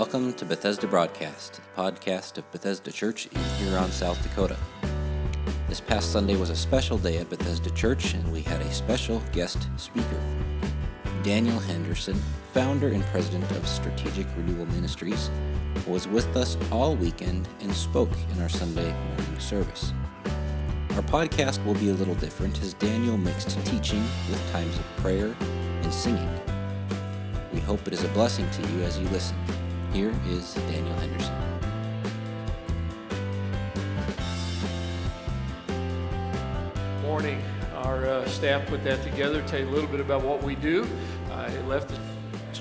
[0.00, 4.56] Welcome to Bethesda Broadcast, the podcast of Bethesda Church in Huron, South Dakota.
[5.68, 9.22] This past Sunday was a special day at Bethesda Church, and we had a special
[9.32, 10.18] guest speaker.
[11.22, 12.18] Daniel Henderson,
[12.54, 15.30] founder and president of Strategic Renewal Ministries,
[15.86, 19.92] was with us all weekend and spoke in our Sunday morning service.
[20.92, 25.36] Our podcast will be a little different as Daniel mixed teaching with times of prayer
[25.82, 26.40] and singing.
[27.52, 29.36] We hope it is a blessing to you as you listen.
[29.92, 31.34] Here is Daniel Henderson.
[37.02, 37.42] Morning.
[37.74, 40.86] Our uh, staff put that together, tell you a little bit about what we do.
[41.32, 41.98] I left the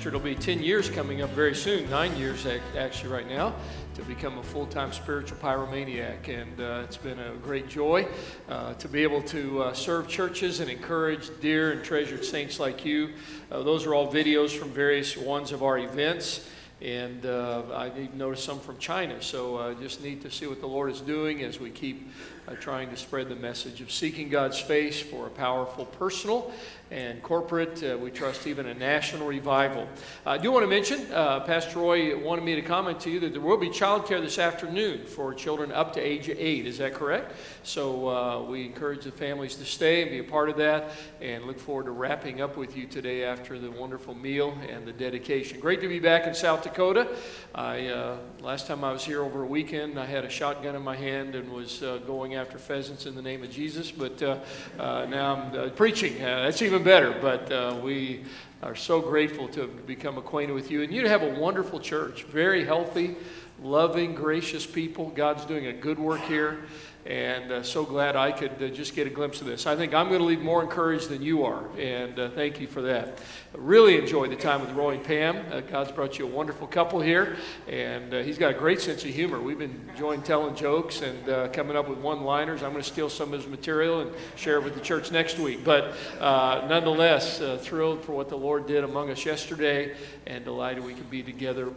[0.09, 3.53] It'll be 10 years coming up very soon, nine years actually right now,
[3.95, 6.29] to become a full-time spiritual pyromaniac.
[6.29, 8.07] And uh, it's been a great joy
[8.47, 12.85] uh, to be able to uh, serve churches and encourage dear and treasured saints like
[12.85, 13.09] you.
[13.51, 16.49] Uh, those are all videos from various ones of our events.
[16.81, 19.21] And uh, I even noticed some from China.
[19.21, 22.09] So uh, just need to see what the Lord is doing as we keep
[22.49, 26.51] uh, trying to spread the message of seeking God's face for a powerful personal
[26.91, 29.87] and corporate, uh, we trust even a national revival.
[30.25, 33.31] I do want to mention, uh, Pastor Roy wanted me to comment to you that
[33.31, 36.65] there will be childcare this afternoon for children up to age eight.
[36.65, 37.33] Is that correct?
[37.61, 41.45] So uh, we encourage the families to stay and be a part of that and
[41.45, 45.59] look forward to wrapping up with you today after the wonderful meal and the dedication.
[45.59, 47.07] Great to be back in South Dakota.
[47.53, 50.81] I, uh, last time I was here over a weekend, I had a shotgun in
[50.81, 54.39] my hand and was uh, going after pheasants in the name of Jesus, but uh,
[54.79, 56.17] uh, now I'm preaching.
[56.19, 57.17] that's even even better.
[57.21, 58.23] But uh, we
[58.63, 62.23] are so grateful to have become acquainted with you and you have a wonderful church,
[62.23, 63.15] very healthy,
[63.61, 65.09] loving, gracious people.
[65.09, 66.59] God's doing a good work here
[67.05, 69.65] and uh, so glad I could uh, just get a glimpse of this.
[69.65, 72.67] I think I'm going to leave more encouraged than you are, and uh, thank you
[72.67, 73.19] for that.
[73.53, 75.37] Really enjoyed the time with Roy and Pam.
[75.51, 77.37] Uh, God's brought you a wonderful couple here,
[77.67, 79.39] and uh, he's got a great sense of humor.
[79.39, 82.61] We've been enjoying telling jokes and uh, coming up with one-liners.
[82.63, 85.39] I'm going to steal some of his material and share it with the church next
[85.39, 85.63] week.
[85.63, 89.95] But nonetheless, thrilled for what the Lord did among us yesterday,
[90.27, 91.73] and delighted we could be together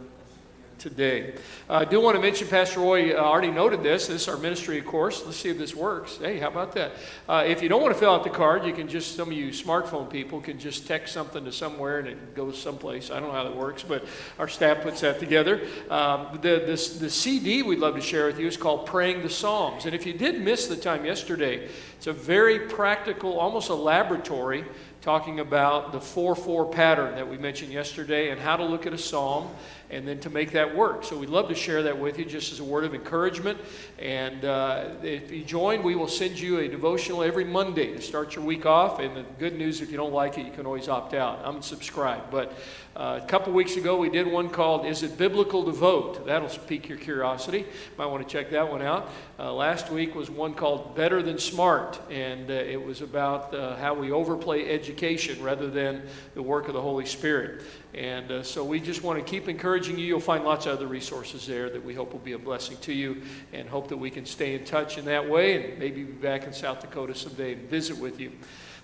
[0.77, 1.35] today.
[1.69, 4.07] Uh, I do want to mention, Pastor Roy uh, already noted this.
[4.07, 5.23] This is our ministry of course.
[5.25, 6.17] Let's see if this works.
[6.17, 6.91] Hey, how about that?
[7.27, 9.33] Uh, if you don't want to fill out the card, you can just, some of
[9.33, 13.11] you smartphone people can just text something to somewhere and it goes someplace.
[13.11, 14.05] I don't know how that works, but
[14.39, 15.61] our staff puts that together.
[15.89, 19.29] Um, the, this, the CD we'd love to share with you is called Praying the
[19.29, 19.85] Psalms.
[19.85, 21.67] And if you did miss the time yesterday,
[21.97, 24.65] it's a very practical, almost a laboratory
[25.03, 28.93] talking about the 4 4 pattern that we mentioned yesterday and how to look at
[28.93, 29.49] a psalm
[29.93, 31.03] and then to make that work.
[31.03, 33.59] So we'd love to share that with you just as a word of encouragement.
[33.99, 38.35] And uh, if you join, we will send you a devotional every Monday to start
[38.35, 38.99] your week off.
[38.99, 41.45] And the good news, if you don't like it, you can always opt out.
[41.45, 42.31] Unsubscribe.
[42.31, 42.53] But
[42.95, 46.25] uh, a couple weeks ago, we did one called Is It Biblical to Vote?
[46.25, 47.65] That'll pique your curiosity.
[47.97, 49.09] Might want to check that one out.
[49.39, 53.75] Uh, last week was one called Better Than Smart, and uh, it was about uh,
[53.77, 56.03] how we overplay education rather than
[56.35, 57.63] the work of the Holy Spirit.
[57.93, 60.05] And uh, so we just want to keep encouraging you.
[60.05, 62.93] You'll find lots of other resources there that we hope will be a blessing to
[62.93, 63.21] you
[63.53, 66.45] and hope that we can stay in touch in that way and maybe be back
[66.45, 68.31] in South Dakota someday and visit with you.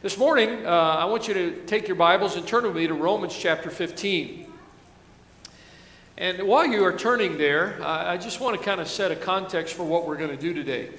[0.03, 2.93] This morning, uh, I want you to take your Bibles and turn with me to
[2.93, 4.45] Romans chapter 15.
[6.17, 9.73] And while you are turning there, I just want to kind of set a context
[9.73, 10.89] for what we're going to do today.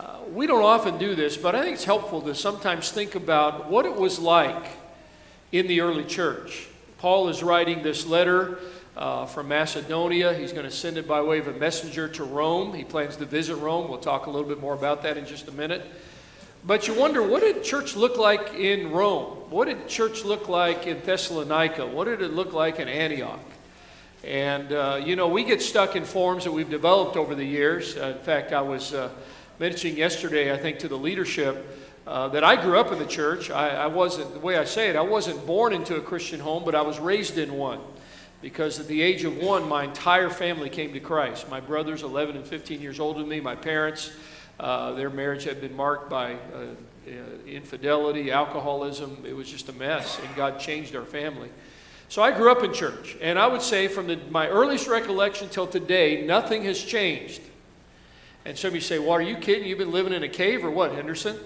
[0.00, 3.70] Uh, we don't often do this, but I think it's helpful to sometimes think about
[3.70, 4.66] what it was like
[5.52, 6.68] in the early church.
[7.04, 8.60] Paul is writing this letter
[8.96, 10.32] uh, from Macedonia.
[10.32, 12.72] He's going to send it by way of a messenger to Rome.
[12.72, 13.90] He plans to visit Rome.
[13.90, 15.84] We'll talk a little bit more about that in just a minute.
[16.64, 19.34] But you wonder, what did church look like in Rome?
[19.50, 21.86] What did church look like in Thessalonica?
[21.86, 23.38] What did it look like in Antioch?
[24.24, 27.98] And, uh, you know, we get stuck in forms that we've developed over the years.
[27.98, 29.10] Uh, in fact, I was uh,
[29.58, 33.50] mentioning yesterday, I think, to the leadership uh, that I grew up in the church.
[33.50, 36.64] I, I, wasn't, the way I say it, I wasn't born into a Christian home,
[36.64, 37.80] but I was raised in one.
[38.42, 41.48] Because at the age of one, my entire family came to Christ.
[41.48, 44.12] My brothers, 11 and 15 years older than me, my parents,
[44.60, 46.66] uh, their marriage had been marked by uh,
[47.06, 47.10] uh,
[47.46, 49.24] infidelity, alcoholism.
[49.26, 51.48] It was just a mess, and God changed our family.
[52.10, 55.48] So I grew up in church, and I would say from the, my earliest recollection
[55.48, 57.40] till today, nothing has changed.
[58.44, 59.66] And some of you say, Well, are you kidding?
[59.66, 61.38] You've been living in a cave or what, Henderson?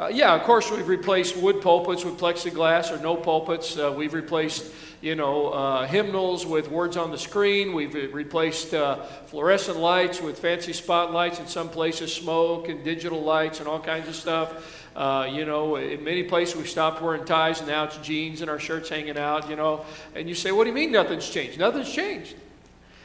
[0.00, 3.76] Uh, yeah, of course, we've replaced wood pulpits with plexiglass or no pulpits.
[3.76, 7.74] Uh, we've replaced, you know, uh, hymnals with words on the screen.
[7.74, 11.38] We've replaced uh, fluorescent lights with fancy spotlights.
[11.38, 14.88] In some places, smoke and digital lights and all kinds of stuff.
[14.96, 18.48] Uh, you know, in many places we've stopped wearing ties and now it's jeans and
[18.48, 19.84] our shirts hanging out, you know.
[20.14, 21.58] And you say, what do you mean nothing's changed?
[21.58, 22.36] Nothing's changed.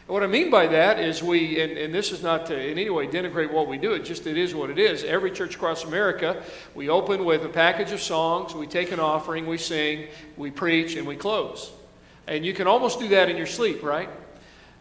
[0.07, 2.91] What I mean by that is we, and, and, this is not to in any
[2.91, 5.03] way denigrate what we do, it just it is what it is.
[5.03, 6.43] Every church across America,
[6.75, 10.07] we open with a package of songs, we take an offering, we sing,
[10.37, 11.71] we preach, and we close.
[12.27, 14.09] And you can almost do that in your sleep, right?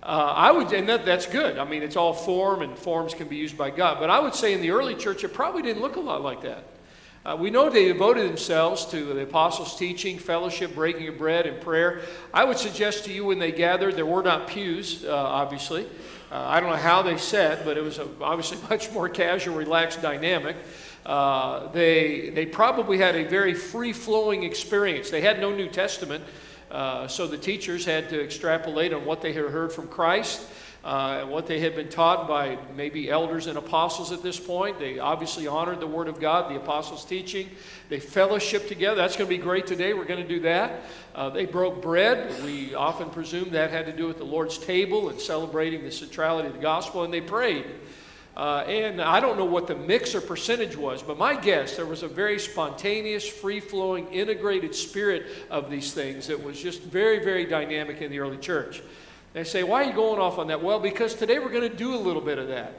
[0.03, 1.57] Uh, I would, and that, that's good.
[1.57, 3.99] I mean, it's all form, and forms can be used by God.
[4.01, 6.43] But I would say in the early church, it probably didn't look a lot like
[6.43, 6.65] that.
[7.27, 11.59] Uh, we know they devoted themselves to the apostles' teaching, fellowship, breaking of bread, and
[11.59, 12.03] prayer.
[12.35, 15.87] I would suggest to you when they gathered, there were not pews, uh, obviously.
[16.31, 19.57] Uh, I don't know how they sat, but it was a, obviously much more casual,
[19.57, 20.55] relaxed dynamic.
[21.07, 25.09] Uh, they, they probably had a very free flowing experience.
[25.09, 26.23] They had no New Testament,
[26.71, 30.47] uh, so the teachers had to extrapolate on what they had heard from Christ
[30.85, 34.79] uh, what they had been taught by maybe elders and apostles at this point.
[34.79, 37.49] They obviously honored the Word of God, the apostles' teaching.
[37.89, 38.97] They fellowship together.
[38.97, 39.95] That's going to be great today.
[39.95, 40.83] We're going to do that.
[41.15, 42.45] Uh, they broke bread.
[42.45, 46.49] We often presume that had to do with the Lord's table and celebrating the centrality
[46.49, 47.65] of the gospel, and they prayed.
[48.37, 51.87] Uh, and I don't know what the mix or percentage was, but my guess there
[51.87, 57.25] was a very spontaneous, free flowing, integrated spirit of these things that was just very,
[57.25, 58.83] very dynamic in the early church.
[59.35, 60.63] They say, Why are you going off on that?
[60.63, 62.73] Well, because today we're going to do a little bit of that.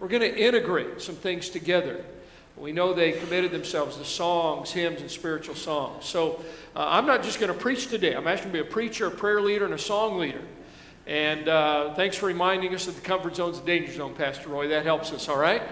[0.00, 2.04] We're going to integrate some things together.
[2.56, 6.04] We know they committed themselves to songs, hymns, and spiritual songs.
[6.04, 6.42] So
[6.76, 8.14] uh, I'm not just going to preach today.
[8.14, 10.42] I'm actually going to be a preacher, a prayer leader, and a song leader.
[11.06, 14.68] And uh, thanks for reminding us that the comfort zone's a danger zone, Pastor Roy.
[14.68, 15.62] That helps us, all right?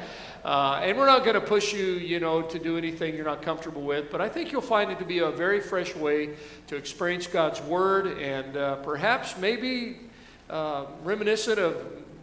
[0.44, 3.42] Uh, and we're not going to push you, you know, to do anything you're not
[3.42, 6.36] comfortable with, but I think you'll find it to be a very fresh way
[6.68, 10.07] to experience God's Word and uh, perhaps maybe
[10.50, 11.76] uh, reminiscent of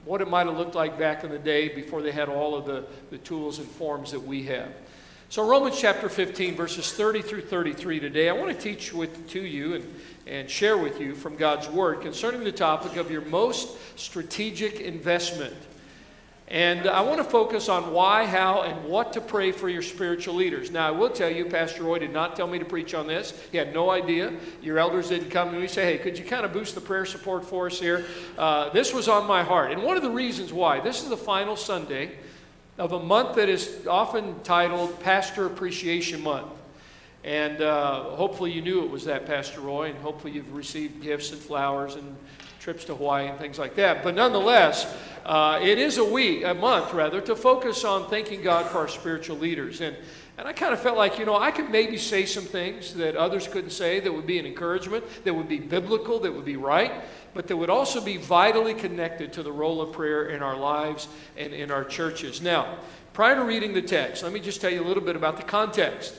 [0.06, 2.66] what it might have looked like back in the day before they had all of
[2.66, 4.69] the, the tools and forms that we have.
[5.30, 9.42] So, Romans chapter 15, verses 30 through 33 today, I want to teach with, to
[9.42, 9.95] you and,
[10.27, 15.56] and share with you from God's Word concerning the topic of your most strategic investment
[16.48, 20.36] and I want to focus on why, how, and what to pray for your spiritual
[20.36, 20.70] leaders.
[20.70, 23.34] Now, I will tell you, Pastor Roy did not tell me to preach on this.
[23.52, 24.32] He had no idea.
[24.62, 26.82] Your elders didn't come to me and say, hey, could you kind of boost the
[26.82, 28.06] prayer support for us here?
[28.38, 29.72] Uh, this was on my heart.
[29.72, 32.12] And one of the reasons why, this is the final Sunday
[32.78, 36.52] of a month that is often titled Pastor Appreciation Month.
[37.24, 41.32] And uh, hopefully you knew it was that, Pastor Roy, and hopefully you've received gifts
[41.32, 42.16] and flowers and
[42.66, 44.04] trips to Hawaii and things like that.
[44.04, 44.92] But nonetheless,
[45.24, 48.88] uh, it is a week, a month rather, to focus on thanking God for our
[48.88, 49.82] spiritual leaders.
[49.82, 49.96] And,
[50.40, 53.16] and I kind of felt like, you know, I could maybe say some things that
[53.16, 56.56] others couldn't say that would be an encouragement, that would be biblical, that would be
[56.58, 56.92] right,
[57.36, 61.08] but that would also be vitally connected to the role of prayer in our lives
[61.38, 62.42] and in our churches.
[62.42, 62.80] Now,
[63.14, 65.44] prior to reading the text, let me just tell you a little bit about the
[65.44, 66.16] context.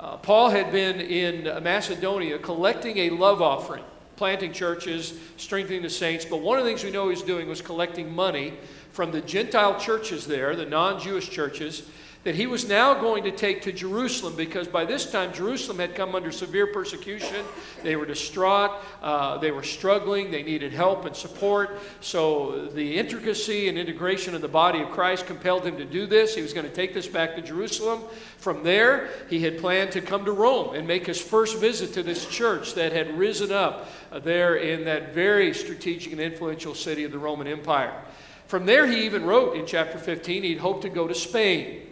[0.00, 3.84] Uh, Paul had been in Macedonia collecting a love offering
[4.16, 6.24] planting churches, strengthening the saints.
[6.24, 8.54] But one of the things we know he was doing was collecting money
[8.92, 11.82] from the Gentile churches there, the non Jewish churches,
[12.26, 15.94] that he was now going to take to Jerusalem because by this time Jerusalem had
[15.94, 17.44] come under severe persecution.
[17.84, 21.78] They were distraught, uh, they were struggling, they needed help and support.
[22.00, 26.34] So the intricacy and integration of the body of Christ compelled him to do this.
[26.34, 28.02] He was going to take this back to Jerusalem.
[28.38, 32.02] From there, he had planned to come to Rome and make his first visit to
[32.02, 33.88] this church that had risen up
[34.24, 38.02] there in that very strategic and influential city of the Roman Empire.
[38.48, 41.86] From there, he even wrote in chapter 15 he'd hoped to go to Spain.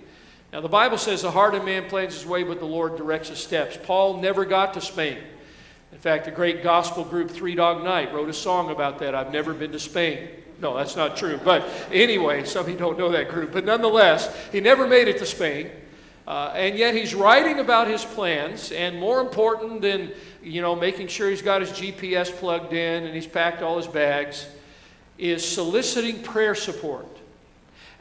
[0.55, 3.29] Now, the Bible says the heart of man plans his way, but the Lord directs
[3.29, 3.77] his steps.
[3.83, 5.19] Paul never got to Spain.
[5.91, 9.17] In fact, the great gospel group, Three Dog Night, wrote a song about that.
[9.17, 10.29] I've never been to Spain.
[10.61, 11.41] No, that's not true.
[11.43, 13.51] But anyway, some of you don't know that group.
[13.51, 15.73] But nonetheless, he never made it to Spain.
[16.25, 21.09] Uh, and yet he's writing about his plans, and more important than you know making
[21.09, 24.47] sure he's got his GPS plugged in and he's packed all his bags,
[25.19, 27.14] is soliciting prayer support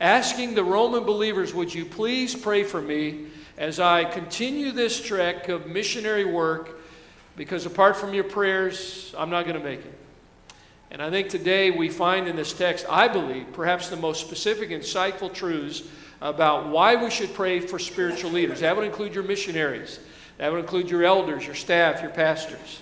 [0.03, 5.47] asking the Roman believers, Would you please pray for me as I continue this trek
[5.47, 6.81] of missionary work?
[7.35, 9.97] Because apart from your prayers, I'm not going to make it.
[10.91, 14.69] And I think today we find in this text, I believe, perhaps the most specific,
[14.69, 15.81] insightful truths
[16.21, 18.59] about why we should pray for spiritual leaders.
[18.59, 19.99] That would include your missionaries,
[20.37, 22.81] that would include your elders, your staff, your pastors.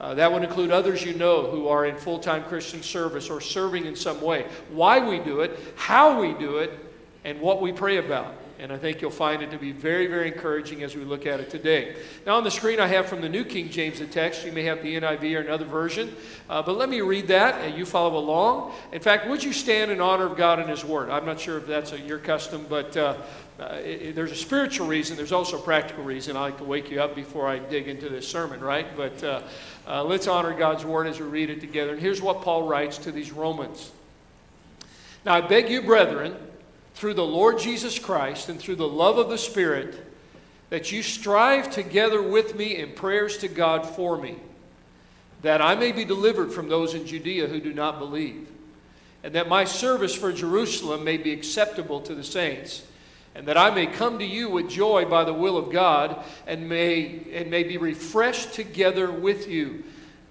[0.00, 3.40] Uh, that would include others you know who are in full time Christian service or
[3.40, 4.46] serving in some way.
[4.70, 6.72] Why we do it, how we do it,
[7.24, 8.34] and what we pray about.
[8.58, 11.40] And I think you'll find it to be very, very encouraging as we look at
[11.40, 11.96] it today.
[12.24, 14.44] Now, on the screen, I have from the New King James the text.
[14.44, 16.14] You may have the NIV or another version.
[16.48, 18.72] Uh, but let me read that and you follow along.
[18.92, 21.10] In fact, would you stand in honor of God and His Word?
[21.10, 23.16] I'm not sure if that's a, your custom, but uh,
[23.58, 26.36] uh, it, there's a spiritual reason, there's also a practical reason.
[26.36, 28.86] I like to wake you up before I dig into this sermon, right?
[28.96, 29.42] But uh,
[29.86, 31.92] uh, let's honor God's word as we read it together.
[31.92, 33.92] And here's what Paul writes to these Romans.
[35.24, 36.34] Now I beg you, brethren,
[36.94, 40.04] through the Lord Jesus Christ and through the love of the Spirit,
[40.70, 44.36] that you strive together with me in prayers to God for me,
[45.42, 48.48] that I may be delivered from those in Judea who do not believe,
[49.22, 52.82] and that my service for Jerusalem may be acceptable to the saints
[53.34, 56.68] and that I may come to you with joy by the will of God and
[56.68, 59.82] may, and may be refreshed together with you.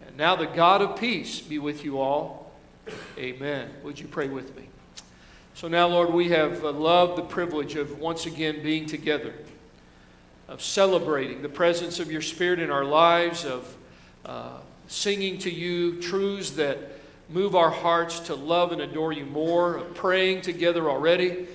[0.07, 2.51] And now the God of peace be with you all.
[3.17, 3.69] Amen.
[3.83, 4.69] Would you pray with me?
[5.53, 9.33] So now, Lord, we have uh, loved the privilege of once again being together,
[10.47, 13.75] of celebrating the presence of your Spirit in our lives, of
[14.25, 14.57] uh,
[14.87, 16.77] singing to you truths that
[17.29, 21.47] move our hearts to love and adore you more, of praying together already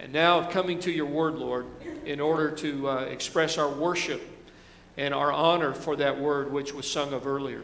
[0.00, 1.66] and now of coming to your word, Lord,
[2.06, 4.22] in order to uh, express our worship
[4.96, 7.62] and our honor for that word which was sung of earlier.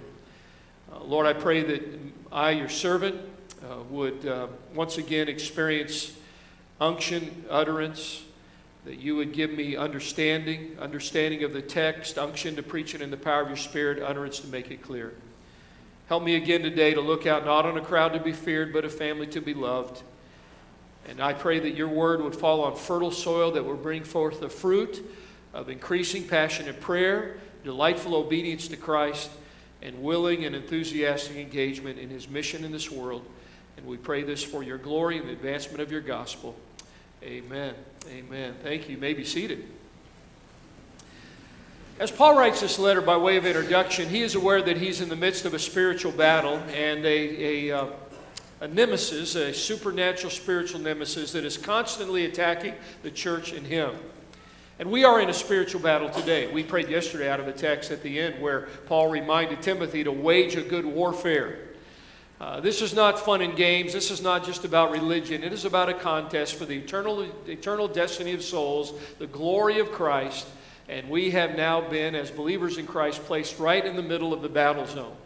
[0.92, 1.82] Uh, Lord, I pray that
[2.30, 3.16] I, your servant,
[3.64, 6.14] uh, would uh, once again experience
[6.78, 8.22] unction, utterance,
[8.84, 13.10] that you would give me understanding, understanding of the text, unction to preach it in
[13.10, 15.14] the power of your Spirit, utterance to make it clear.
[16.08, 18.84] Help me again today to look out not on a crowd to be feared, but
[18.84, 20.02] a family to be loved.
[21.08, 24.40] And I pray that your word would fall on fertile soil that will bring forth
[24.40, 25.04] the fruit
[25.54, 29.30] of increasing passionate prayer, delightful obedience to Christ,
[29.82, 33.24] and willing and enthusiastic engagement in his mission in this world.
[33.76, 36.56] And we pray this for your glory and the advancement of your gospel.
[37.22, 37.74] Amen.
[38.08, 38.54] Amen.
[38.62, 38.96] Thank you.
[38.96, 39.64] You may be seated.
[41.98, 45.08] As Paul writes this letter by way of introduction, he is aware that he's in
[45.08, 47.86] the midst of a spiritual battle and a, a uh,
[48.60, 53.94] a nemesis, a supernatural spiritual nemesis that is constantly attacking the church and him.
[54.78, 56.52] And we are in a spiritual battle today.
[56.52, 60.12] We prayed yesterday out of a text at the end where Paul reminded Timothy to
[60.12, 61.60] wage a good warfare.
[62.38, 63.94] Uh, this is not fun and games.
[63.94, 65.42] This is not just about religion.
[65.42, 69.90] It is about a contest for the eternal, eternal destiny of souls, the glory of
[69.90, 70.46] Christ.
[70.88, 74.42] And we have now been, as believers in Christ, placed right in the middle of
[74.42, 75.16] the battle zone.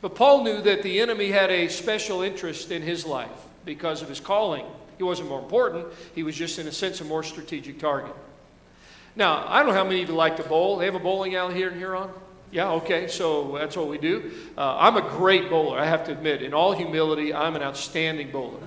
[0.00, 3.28] But Paul knew that the enemy had a special interest in his life
[3.64, 4.64] because of his calling.
[4.96, 8.14] He wasn't more important, he was just, in a sense, a more strategic target.
[9.16, 10.76] Now, I don't know how many of you like to bowl.
[10.76, 12.10] They have a bowling alley here in Huron?
[12.52, 14.32] Yeah, okay, so that's what we do.
[14.58, 16.42] Uh, I'm a great bowler, I have to admit.
[16.42, 18.60] In all humility, I'm an outstanding bowler.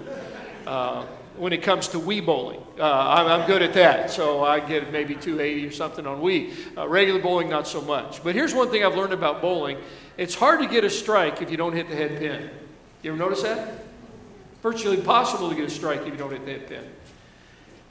[0.66, 1.06] Uh,
[1.38, 4.10] when it comes to Wii bowling, uh, I'm, I'm, good at that.
[4.12, 6.54] So I get maybe 280 or something on Wii.
[6.78, 8.24] Uh, regular bowling, not so much.
[8.24, 9.78] But here's one thing I've learned about bowling
[10.18, 12.50] it's hard to get a strike if you don't hit the head pin.
[13.02, 13.86] You ever notice that?
[14.62, 16.86] Virtually impossible to get a strike if you don't hit the head pin.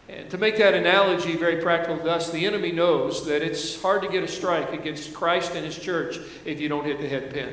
[0.08, 4.02] And to make that analogy very practical to us, the enemy knows that it's hard
[4.02, 7.32] to get a strike against Christ and his church if you don't hit the head
[7.32, 7.52] pin.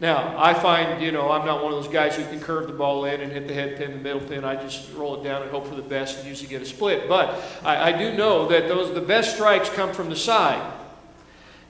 [0.00, 2.72] Now, I find, you know, I'm not one of those guys who can curve the
[2.72, 4.44] ball in and hit the head pin, the middle pin.
[4.44, 7.08] I just roll it down and hope for the best and usually get a split.
[7.08, 10.72] But I, I do know that those the best strikes come from the side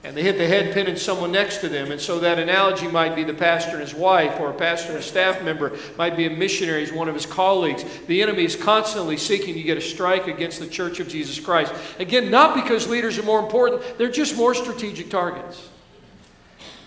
[0.05, 1.91] and they hit the head pin and someone next to them.
[1.91, 4.99] And so that analogy might be the pastor and his wife, or a pastor and
[4.99, 7.83] a staff member, might be a missionary, he's one of his colleagues.
[8.05, 11.73] The enemy is constantly seeking to get a strike against the church of Jesus Christ.
[11.97, 15.69] Again, not because leaders are more important, they're just more strategic targets.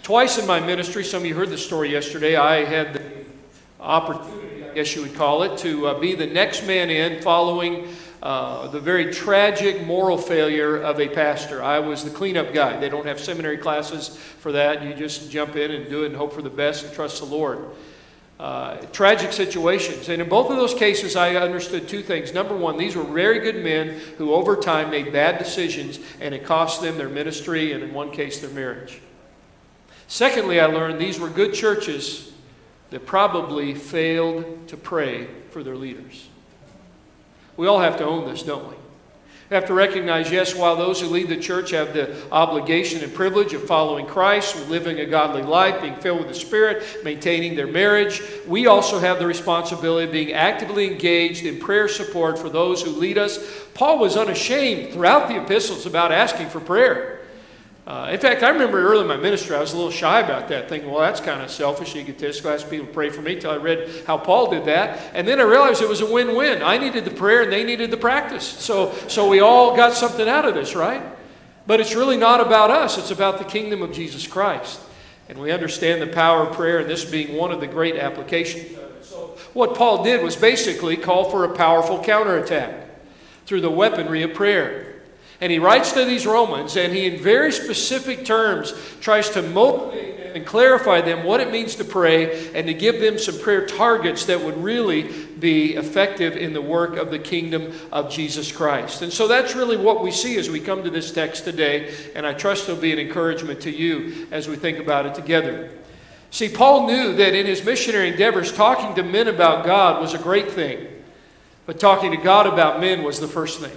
[0.05, 3.03] Twice in my ministry, some of you heard the story yesterday, I had the
[3.81, 7.89] opportunity, I guess you would call it, to uh, be the next man in following
[8.23, 11.63] uh, the very tragic moral failure of a pastor.
[11.63, 12.79] I was the cleanup guy.
[12.79, 14.83] They don't have seminary classes for that.
[14.83, 17.27] You just jump in and do it and hope for the best and trust the
[17.27, 17.65] Lord.
[18.41, 20.09] Uh, tragic situations.
[20.09, 22.33] And in both of those cases, I understood two things.
[22.33, 26.45] Number one, these were very good men who over time made bad decisions and it
[26.45, 29.01] cost them their ministry and in one case their marriage.
[30.07, 32.33] Secondly, I learned these were good churches
[32.91, 36.29] that probably failed to pray for their leaders.
[37.59, 38.77] We all have to own this, don't we?
[39.51, 43.13] We have to recognize, yes, while those who lead the church have the obligation and
[43.13, 47.67] privilege of following Christ, living a godly life, being filled with the Spirit, maintaining their
[47.67, 52.83] marriage, we also have the responsibility of being actively engaged in prayer support for those
[52.83, 53.39] who lead us.
[53.75, 57.18] Paul was unashamed throughout the epistles about asking for prayer.
[57.89, 60.49] Uh, in fact, I remember early in my ministry, I was a little shy about
[60.49, 63.51] that, thinking, well, that's kind of selfish, egotistical, ask people to pray for me until
[63.51, 65.01] I read how Paul did that.
[65.15, 66.63] And then I realized it was a win win.
[66.63, 68.47] I needed the prayer and they needed the practice.
[68.47, 71.01] So, so we all got something out of this, right?
[71.67, 74.81] But it's really not about us, it's about the kingdom of Jesus Christ.
[75.31, 78.77] And we understand the power of prayer, and this being one of the great applications.
[79.01, 82.87] So, what Paul did was basically call for a powerful counterattack.
[83.47, 84.88] through the weaponry of prayer.
[85.41, 90.17] And he writes to these Romans, and he, in very specific terms, tries to motivate
[90.19, 93.65] them and clarify them what it means to pray and to give them some prayer
[93.65, 95.03] targets that would really
[95.39, 99.03] be effective in the work of the kingdom of Jesus Christ.
[99.03, 102.27] And so that's really what we see as we come to this text today, and
[102.27, 105.71] I trust it'll be an encouragement to you as we think about it together.
[106.31, 110.19] See, Paul knew that in his missionary endeavors, talking to men about God was a
[110.19, 110.89] great thing,
[111.65, 113.77] but talking to God about men was the first thing.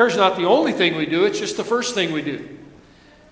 [0.00, 2.48] Prayer's not the only thing we do, it's just the first thing we do.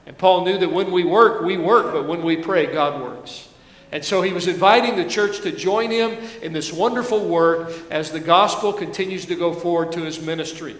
[0.04, 3.48] And Paul knew that when we work, we work, but when we pray, God works.
[3.90, 8.12] And so he was inviting the church to join him in this wonderful work as
[8.12, 10.76] the gospel continues to go forward to his ministry.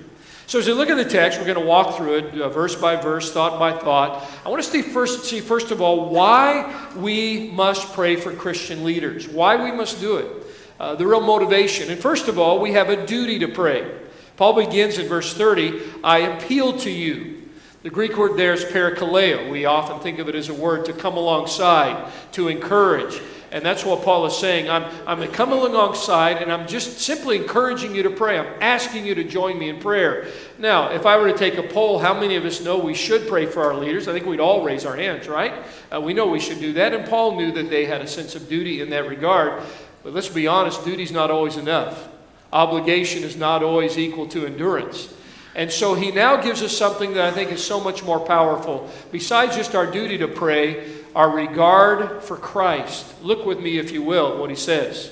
[0.47, 2.77] So as we look at the text, we're going to walk through it uh, verse
[2.77, 4.31] by verse, thought by thought.
[4.45, 8.85] I want to see first, see first of all why we must pray for Christian
[8.85, 10.47] leaders, why we must do it,
[10.79, 11.91] uh, the real motivation.
[11.91, 13.91] And first of all, we have a duty to pray.
[14.39, 17.43] Paul begins in verse 30 I appeal to you.
[17.83, 19.51] The Greek word there is parakaleo.
[19.51, 23.21] We often think of it as a word to come alongside, to encourage.
[23.51, 24.71] And that's what Paul is saying.
[24.71, 28.39] I'm, I'm coming alongside and I'm just simply encouraging you to pray.
[28.39, 30.29] I'm asking you to join me in prayer.
[30.57, 33.27] Now, if I were to take a poll, how many of us know we should
[33.27, 34.07] pray for our leaders?
[34.07, 35.55] I think we'd all raise our hands, right?
[35.93, 36.95] Uh, we know we should do that.
[36.95, 39.65] And Paul knew that they had a sense of duty in that regard.
[40.05, 42.09] But let's be honest, duty's not always enough.
[42.53, 45.15] Obligation is not always equal to endurance.
[45.55, 48.89] And so he now gives us something that I think is so much more powerful.
[49.11, 53.21] Besides just our duty to pray, our regard for Christ.
[53.23, 55.11] Look with me, if you will, what he says.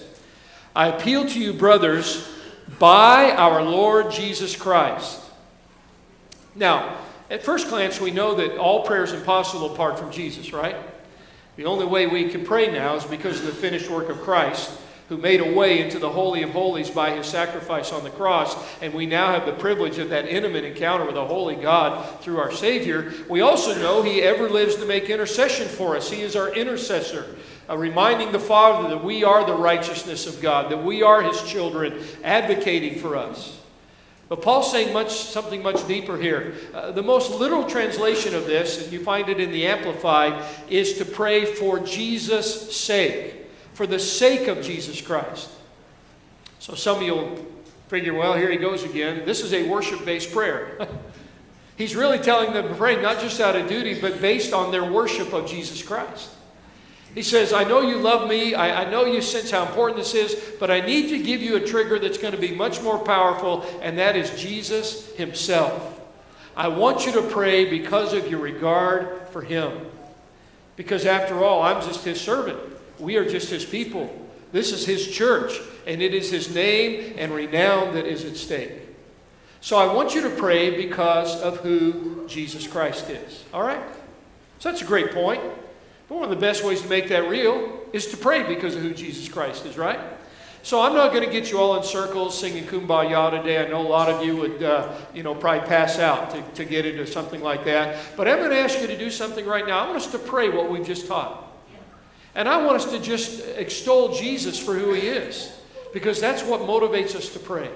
[0.74, 2.28] I appeal to you, brothers,
[2.78, 5.20] by our Lord Jesus Christ.
[6.54, 10.76] Now, at first glance, we know that all prayer is impossible apart from Jesus, right?
[11.56, 14.70] The only way we can pray now is because of the finished work of Christ
[15.08, 18.56] who made a way into the Holy of Holies by his sacrifice on the cross.
[18.82, 22.38] And we now have the privilege of that intimate encounter with a holy God through
[22.38, 23.12] our Savior.
[23.28, 26.10] We also know he ever lives to make intercession for us.
[26.10, 27.36] He is our intercessor.
[27.68, 31.42] Uh, reminding the Father that we are the righteousness of God, that we are His
[31.42, 33.60] children, advocating for us.
[34.28, 36.54] But Paul's saying much, something much deeper here.
[36.72, 40.98] Uh, the most literal translation of this, and you find it in the Amplified, is
[40.98, 43.45] to pray for Jesus' sake
[43.76, 45.50] for the sake of Jesus Christ.
[46.60, 47.46] So some of you will
[47.88, 49.26] figure, well, here he goes again.
[49.26, 50.88] This is a worship based prayer.
[51.76, 54.90] He's really telling them to pray not just out of duty, but based on their
[54.90, 56.30] worship of Jesus Christ.
[57.14, 58.54] He says, I know you love me.
[58.54, 61.56] I, I, know you sense how important this is, but I need to give you
[61.56, 66.00] a trigger that's going to be much more powerful, and that is Jesus Himself.
[66.56, 69.86] I want you to pray because of your regard for Him.
[70.76, 72.75] Because after all, I'm just His servant.
[72.98, 74.10] We are just his people.
[74.52, 78.72] This is his church, and it is his name and renown that is at stake.
[79.60, 83.44] So I want you to pray because of who Jesus Christ is.
[83.52, 83.82] All right?
[84.58, 85.42] So that's a great point.
[86.08, 88.82] But one of the best ways to make that real is to pray because of
[88.82, 89.98] who Jesus Christ is, right?
[90.62, 93.64] So I'm not going to get you all in circles singing kumbaya today.
[93.64, 96.64] I know a lot of you would, uh, you know, probably pass out to, to
[96.64, 98.16] get into something like that.
[98.16, 99.78] But I'm going to ask you to do something right now.
[99.78, 101.45] I want us to pray what we've just taught.
[102.36, 105.52] And I want us to just extol Jesus for who he is,
[105.92, 107.70] because that's what motivates us to pray.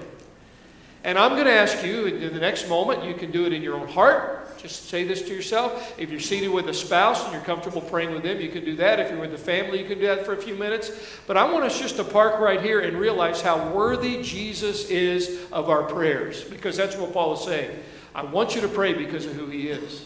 [1.03, 3.63] And I'm going to ask you in the next moment, you can do it in
[3.63, 4.59] your own heart.
[4.59, 5.95] Just say this to yourself.
[5.97, 8.75] If you're seated with a spouse and you're comfortable praying with them, you can do
[8.75, 8.99] that.
[8.99, 10.91] If you're with a family, you can do that for a few minutes.
[11.25, 15.41] But I want us just to park right here and realize how worthy Jesus is
[15.51, 17.75] of our prayers, because that's what Paul is saying.
[18.13, 20.05] I want you to pray because of who he is.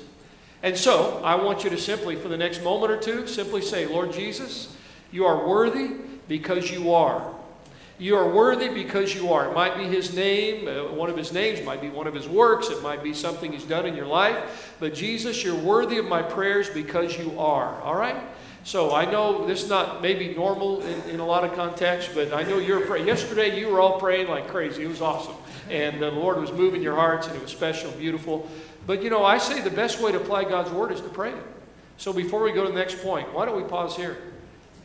[0.66, 3.86] And so, I want you to simply, for the next moment or two, simply say,
[3.86, 4.76] Lord Jesus,
[5.12, 5.92] you are worthy
[6.28, 7.36] because you are.
[8.00, 9.48] You are worthy because you are.
[9.48, 12.28] It might be his name, uh, one of his names, might be one of his
[12.28, 14.76] works, it might be something he's done in your life.
[14.80, 17.80] But Jesus, you're worthy of my prayers because you are.
[17.84, 18.18] All right?
[18.64, 22.34] So I know this is not maybe normal in, in a lot of contexts, but
[22.34, 23.06] I know you're praying.
[23.06, 24.84] Yesterday you were all praying like crazy.
[24.84, 25.36] It was awesome.
[25.70, 28.50] And the Lord was moving your hearts, and it was special, beautiful.
[28.86, 31.34] But you know, I say the best way to apply God's word is to pray.
[31.98, 34.18] So before we go to the next point, why don't we pause here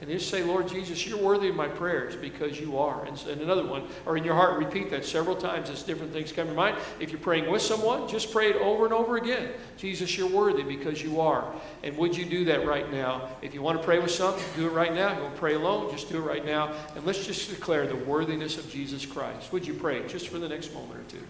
[0.00, 3.04] and just say, Lord Jesus, you're worthy of my prayers because you are.
[3.04, 6.32] And, and another one, or in your heart, repeat that several times as different things
[6.32, 6.78] come to mind.
[7.00, 9.50] If you're praying with someone, just pray it over and over again.
[9.76, 11.52] Jesus, you're worthy because you are.
[11.82, 13.28] And would you do that right now?
[13.42, 15.10] If you want to pray with someone, do it right now.
[15.10, 16.72] If you want to pray alone, just do it right now.
[16.96, 19.52] And let's just declare the worthiness of Jesus Christ.
[19.52, 21.22] Would you pray just for the next moment or two?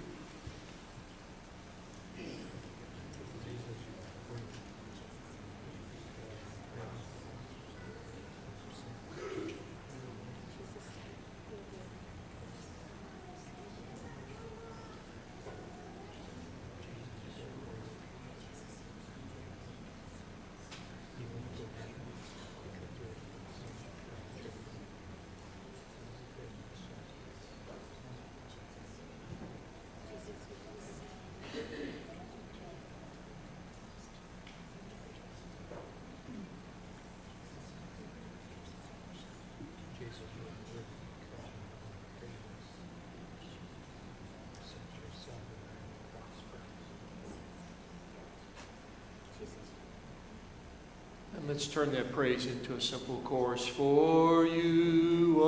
[51.61, 53.67] Let's turn that praise into a simple chorus.
[53.67, 55.43] For you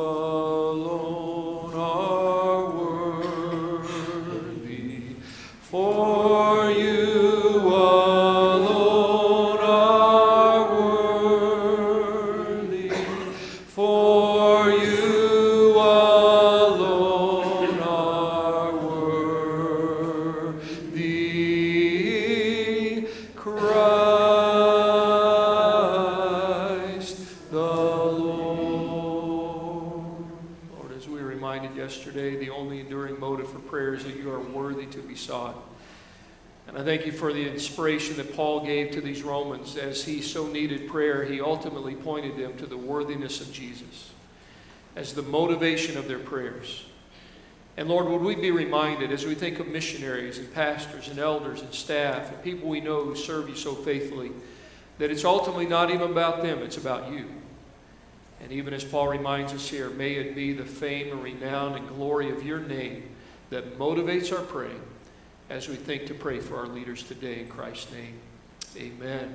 [37.73, 39.79] inspiration that Paul gave to these Romans.
[39.79, 44.11] As he so needed prayer, he ultimately pointed them to the worthiness of Jesus
[44.95, 46.85] as the motivation of their prayers.
[47.79, 51.63] And Lord, would we be reminded as we think of missionaries and pastors and elders
[51.63, 54.33] and staff and people we know who serve you so faithfully,
[54.99, 57.25] that it's ultimately not even about them, it's about you.
[58.43, 61.89] And even as Paul reminds us here, may it be the fame and renown and
[61.89, 63.09] glory of your name
[63.49, 64.83] that motivates our praying
[65.53, 68.15] as we think to pray for our leaders today in Christ's name.
[68.75, 69.35] Amen.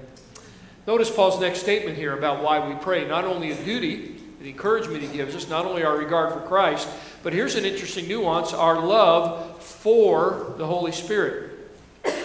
[0.88, 3.08] Notice Paul's next statement here about why we pray.
[3.08, 6.90] Not only a duty, the encouragement he gives us, not only our regard for Christ,
[7.22, 11.52] but here's an interesting nuance our love for the Holy Spirit.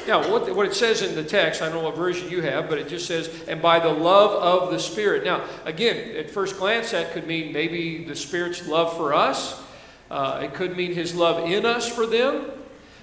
[0.07, 2.71] Now, what, what it says in the text, I don't know what version you have,
[2.71, 5.23] but it just says, and by the love of the Spirit.
[5.23, 9.63] Now, again, at first glance, that could mean maybe the Spirit's love for us.
[10.11, 12.47] Uh, it could mean his love in us for them.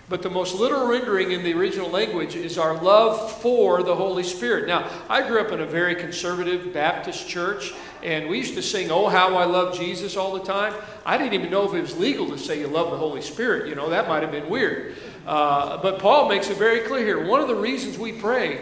[0.09, 4.23] But the most literal rendering in the original language is our love for the Holy
[4.23, 4.67] Spirit.
[4.67, 8.89] Now, I grew up in a very conservative Baptist church, and we used to sing,
[8.89, 10.73] Oh, how I love Jesus all the time.
[11.05, 13.69] I didn't even know if it was legal to say you love the Holy Spirit.
[13.69, 14.95] You know, that might have been weird.
[15.27, 17.27] Uh, but Paul makes it very clear here.
[17.27, 18.61] One of the reasons we pray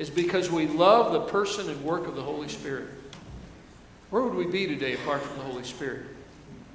[0.00, 2.88] is because we love the person and work of the Holy Spirit.
[4.10, 6.06] Where would we be today apart from the Holy Spirit?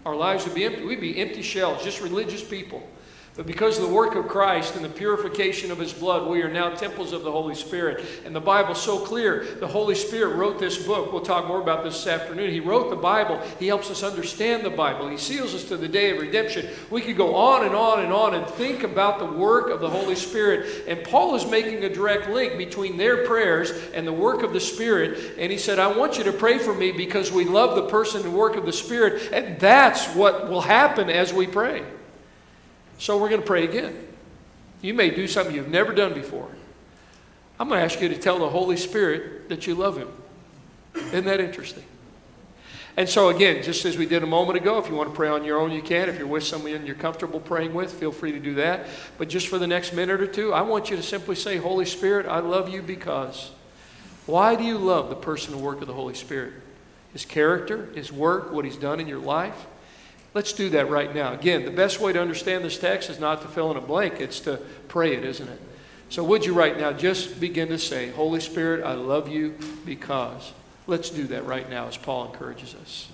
[0.06, 0.86] Our lives would be empty.
[0.86, 2.88] We'd be empty shells, just religious people.
[3.36, 6.52] But because of the work of Christ and the purification of His blood, we are
[6.52, 8.06] now temples of the Holy Spirit.
[8.24, 9.44] And the Bible's so clear.
[9.60, 11.12] The Holy Spirit wrote this book.
[11.12, 12.52] We'll talk more about this this afternoon.
[12.52, 13.42] He wrote the Bible.
[13.60, 15.08] He helps us understand the Bible.
[15.08, 16.68] He seals us to the day of redemption.
[16.90, 19.90] We could go on and on and on and think about the work of the
[19.90, 20.86] Holy Spirit.
[20.88, 24.60] And Paul is making a direct link between their prayers and the work of the
[24.60, 25.36] Spirit.
[25.38, 28.22] And he said, I want you to pray for me because we love the person
[28.24, 29.32] and work of the Spirit.
[29.32, 31.84] And that's what will happen as we pray.
[32.98, 34.08] So we're going to pray again.
[34.82, 36.50] You may do something you've never done before.
[37.60, 40.10] I'm going to ask you to tell the Holy Spirit that you love Him.
[40.96, 41.84] Isn't that interesting?
[42.98, 45.28] And so, again, just as we did a moment ago, if you want to pray
[45.28, 46.08] on your own, you can.
[46.08, 48.86] If you're with someone you're comfortable praying with, feel free to do that.
[49.18, 51.86] But just for the next minute or two, I want you to simply say, Holy
[51.86, 53.52] Spirit, I love you because.
[54.26, 56.54] Why do you love the person and work of the Holy Spirit?
[57.12, 59.66] His character, His work, what He's done in your life?
[60.36, 61.32] Let's do that right now.
[61.34, 64.20] Again, the best way to understand this text is not to fill in a blank,
[64.20, 64.58] it's to
[64.90, 65.62] pray it, isn't it?
[66.10, 70.52] So, would you right now just begin to say, Holy Spirit, I love you because.
[70.88, 73.08] Let's do that right now as Paul encourages us.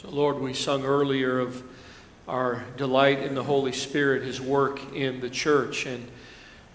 [0.00, 1.62] So, Lord, we sung earlier of
[2.26, 5.84] our delight in the Holy Spirit, His work in the church.
[5.84, 6.08] And,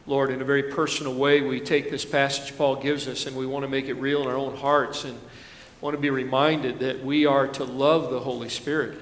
[0.06, 3.48] Lord, in a very personal way, we take this passage Paul gives us and we
[3.48, 5.20] want to make it real in our own hearts and
[5.82, 8.96] want to be reminded that we are to love the Holy Spirit.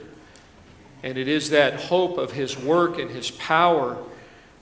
[1.03, 4.01] And it is that hope of His work and His power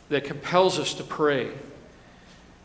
[0.10, 1.52] that compels us to pray.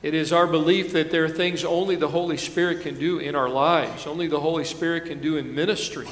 [0.02, 3.35] It is our belief that there are things only the Holy Spirit can do in
[3.35, 6.09] our lives, only the Holy Spirit can do in ministry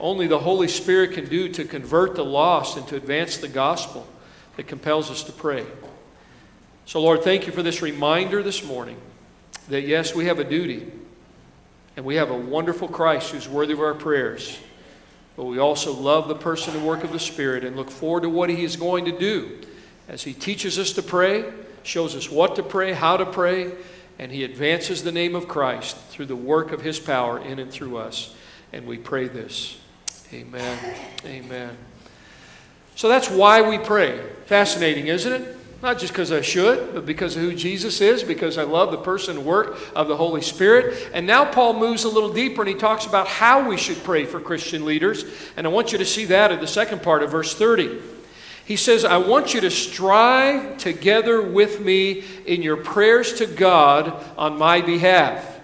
[0.00, 4.06] only the Holy Spirit can do to convert the lost and to advance the gospel
[4.56, 5.64] that compels us to pray.
[6.86, 8.96] So, Lord, thank you for this reminder this morning
[9.68, 10.90] that yes, we have a duty
[11.96, 14.58] and we have a wonderful Christ who's worthy of our prayers.
[15.36, 18.28] But we also love the person and work of the Spirit and look forward to
[18.28, 19.60] what He is going to do
[20.08, 21.44] as He teaches us to pray,
[21.82, 23.72] shows us what to pray, how to pray,
[24.18, 27.70] and He advances the name of Christ through the work of His power in and
[27.70, 28.34] through us.
[28.72, 29.78] And we pray this.
[30.34, 30.96] Amen.
[31.24, 31.76] Amen.
[32.96, 34.20] So that's why we pray.
[34.46, 35.56] Fascinating, isn't it?
[35.80, 38.98] Not just because I should, but because of who Jesus is, because I love the
[38.98, 41.10] person and work of the Holy Spirit.
[41.14, 44.24] And now Paul moves a little deeper and he talks about how we should pray
[44.24, 45.24] for Christian leaders.
[45.56, 48.00] And I want you to see that in the second part of verse 30.
[48.64, 54.20] He says, I want you to strive together with me in your prayers to God
[54.36, 55.60] on my behalf.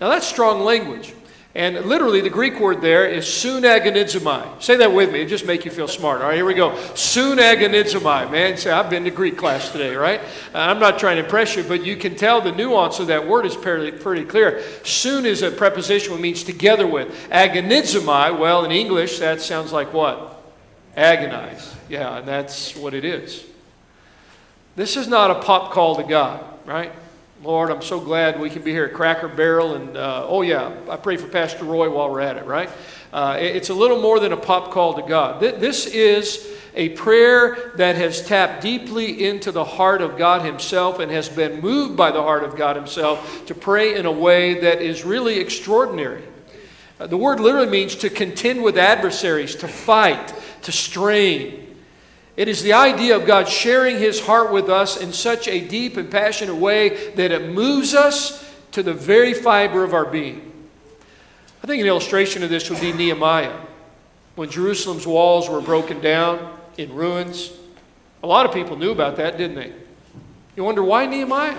[0.00, 1.12] Now that's strong language.
[1.56, 4.62] And literally, the Greek word there is sunagonizomai.
[4.62, 5.22] Say that with me.
[5.22, 6.20] It just make you feel smart.
[6.20, 6.72] All right, here we go.
[6.92, 8.30] Sunagonizomai.
[8.30, 10.20] Man, say, I've been to Greek class today, right?
[10.54, 13.26] Uh, I'm not trying to impress you, but you can tell the nuance of that
[13.26, 14.62] word is pretty, pretty clear.
[14.84, 17.08] Soon is a preposition which means together with.
[17.30, 20.38] Agonizomai, well, in English, that sounds like what?
[20.94, 21.74] Agonize.
[21.88, 23.46] Yeah, and that's what it is.
[24.76, 26.92] This is not a pop call to God, right?
[27.42, 29.74] Lord, I'm so glad we can be here at Cracker Barrel.
[29.74, 32.70] And uh, oh, yeah, I pray for Pastor Roy while we're at it, right?
[33.12, 35.40] Uh, it's a little more than a pop call to God.
[35.40, 41.12] This is a prayer that has tapped deeply into the heart of God Himself and
[41.12, 44.80] has been moved by the heart of God Himself to pray in a way that
[44.80, 46.24] is really extraordinary.
[46.98, 51.65] Uh, the word literally means to contend with adversaries, to fight, to strain.
[52.36, 55.96] It is the idea of God sharing His heart with us in such a deep
[55.96, 60.52] and passionate way that it moves us to the very fiber of our being.
[61.64, 63.56] I think an illustration of this would be Nehemiah.
[64.34, 67.52] When Jerusalem's walls were broken down in ruins,
[68.22, 69.72] a lot of people knew about that, didn't they?
[70.56, 71.58] You wonder why Nehemiah?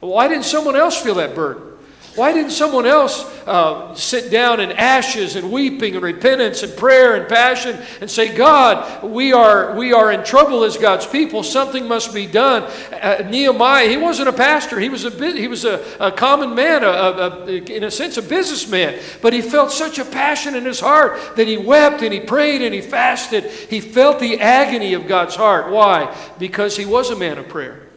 [0.00, 1.71] Why didn't someone else feel that burden?
[2.14, 7.14] Why didn't someone else uh, sit down in ashes and weeping and repentance and prayer
[7.14, 11.42] and passion and say, God, we are, we are in trouble as God's people.
[11.42, 12.64] Something must be done.
[12.92, 14.78] Uh, Nehemiah, he wasn't a pastor.
[14.78, 18.22] He was a, he was a, a common man, a, a, in a sense, a
[18.22, 18.98] businessman.
[19.22, 22.60] But he felt such a passion in his heart that he wept and he prayed
[22.60, 23.44] and he fasted.
[23.44, 25.72] He felt the agony of God's heart.
[25.72, 26.14] Why?
[26.38, 27.88] Because he was a man of prayer.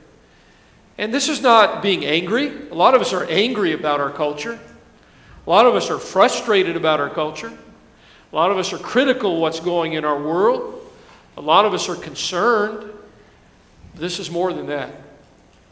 [0.97, 2.69] And this is not being angry.
[2.69, 4.59] A lot of us are angry about our culture.
[5.45, 7.51] A lot of us are frustrated about our culture.
[8.31, 10.89] A lot of us are critical of what's going in our world.
[11.37, 12.91] A lot of us are concerned.
[13.93, 14.91] This is more than that.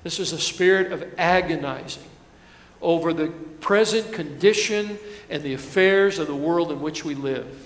[0.04, 2.04] This is a spirit of agonizing
[2.82, 3.28] over the
[3.62, 7.63] present condition and the affairs of the world in which we live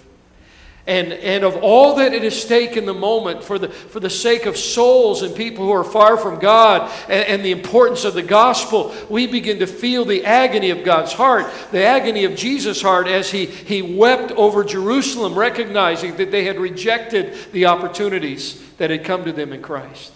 [0.87, 4.09] and, and of all that it is stake in the moment for the, for the
[4.09, 8.13] sake of souls and people who are far from God and, and the importance of
[8.13, 12.81] the gospel, we begin to feel the agony of God's heart, the agony of Jesus'
[12.81, 18.89] heart as he, he wept over Jerusalem, recognizing that they had rejected the opportunities that
[18.89, 20.13] had come to them in Christ.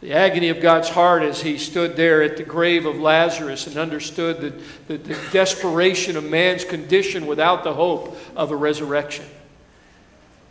[0.00, 3.76] The agony of God's heart as he stood there at the grave of Lazarus and
[3.76, 9.26] understood the, the, the desperation of man's condition without the hope of a resurrection.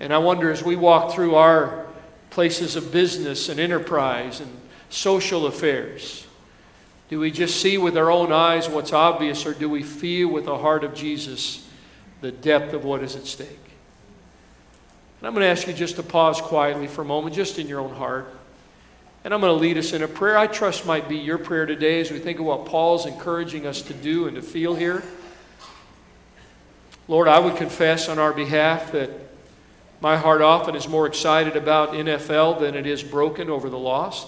[0.02, 1.86] And I wonder as we walk through our
[2.32, 4.52] places of business and enterprise and
[4.90, 6.26] social affairs,
[7.10, 10.46] do we just see with our own eyes what's obvious, or do we feel with
[10.46, 11.70] the heart of Jesus
[12.22, 13.48] the depth of what is at stake?
[15.20, 17.68] And I'm going to ask you just to pause quietly for a moment, just in
[17.68, 18.34] your own heart.
[19.24, 21.68] And I'm going to lead us in a prayer I trust might be your prayer
[21.68, 25.04] today as we think of what Paul's encouraging us to do and to feel here.
[27.08, 29.31] Lord, I would confess on our behalf that
[30.02, 34.28] my heart often is more excited about NFL than it is broken over the lost.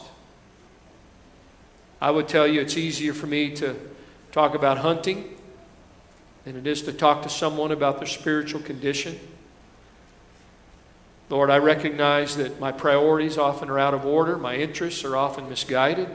[1.99, 3.75] I would tell you it's easier for me to
[4.31, 5.35] talk about hunting
[6.45, 9.19] than it is to talk to someone about their spiritual condition.
[11.29, 15.49] Lord, I recognize that my priorities often are out of order, my interests are often
[15.49, 16.09] misguided,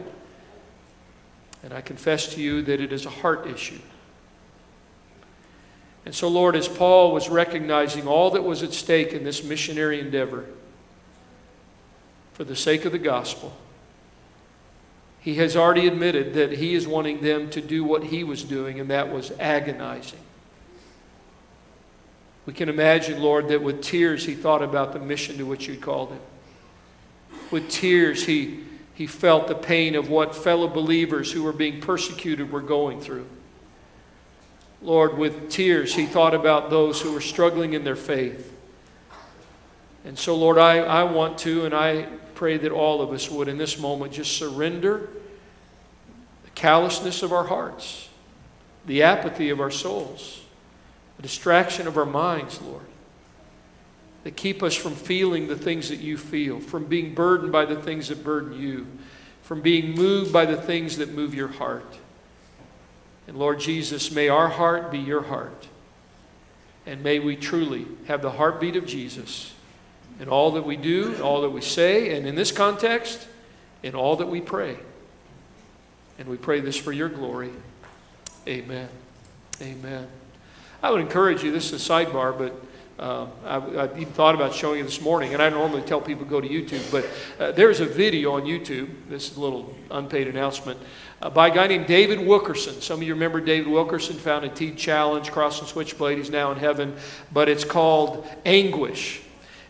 [1.64, 3.80] and I confess to you that it is a heart issue.
[6.08, 10.00] And so, Lord, as Paul was recognizing all that was at stake in this missionary
[10.00, 10.46] endeavor
[12.32, 13.54] for the sake of the gospel,
[15.20, 18.80] he has already admitted that he is wanting them to do what he was doing,
[18.80, 20.20] and that was agonizing.
[22.46, 25.76] We can imagine, Lord, that with tears he thought about the mission to which you
[25.76, 26.20] called him.
[27.50, 28.60] With tears he,
[28.94, 33.26] he felt the pain of what fellow believers who were being persecuted were going through.
[34.80, 38.54] Lord, with tears, he thought about those who were struggling in their faith.
[40.04, 43.48] And so, Lord, I, I want to, and I pray that all of us would
[43.48, 45.08] in this moment just surrender
[46.44, 48.08] the callousness of our hearts,
[48.86, 50.40] the apathy of our souls,
[51.16, 52.86] the distraction of our minds, Lord,
[54.22, 57.76] that keep us from feeling the things that you feel, from being burdened by the
[57.76, 58.86] things that burden you,
[59.42, 61.98] from being moved by the things that move your heart.
[63.28, 65.68] And Lord Jesus, may our heart be your heart.
[66.86, 69.52] And may we truly have the heartbeat of Jesus
[70.18, 73.28] in all that we do, all that we say, and in this context,
[73.82, 74.78] in all that we pray.
[76.18, 77.50] And we pray this for your glory.
[78.48, 78.88] Amen.
[79.60, 80.08] Amen.
[80.82, 82.54] I would encourage you, this is a sidebar, but
[82.98, 86.24] um, I, I, even thought about showing you this morning, and I normally tell people
[86.24, 87.06] go to YouTube, but
[87.38, 88.88] uh, there's a video on YouTube.
[89.08, 90.80] This is a little unpaid announcement
[91.20, 92.80] uh, by a guy named David Wilkerson.
[92.80, 96.18] Some of you remember David Wilkerson, founded Teen Challenge, Cross and Switchblade.
[96.18, 96.96] He's now in heaven,
[97.32, 99.22] but it's called Anguish.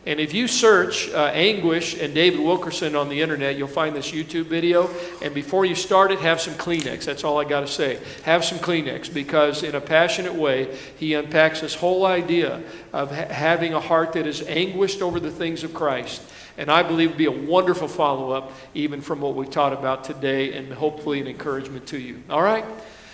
[0.06, 4.10] And if you search uh, Anguish and David Wilkerson on the internet, you'll find this
[4.10, 4.88] YouTube video.
[5.20, 7.04] And before you start it, have some Kleenex.
[7.04, 7.98] That's all I got to say.
[8.22, 13.26] Have some Kleenex because, in a passionate way, he unpacks this whole idea of ha-
[13.30, 16.22] having a heart that is anguished over the things of Christ.
[16.58, 19.72] And I believe it would be a wonderful follow up, even from what we taught
[19.72, 22.22] about today, and hopefully an encouragement to you.
[22.28, 22.64] All right?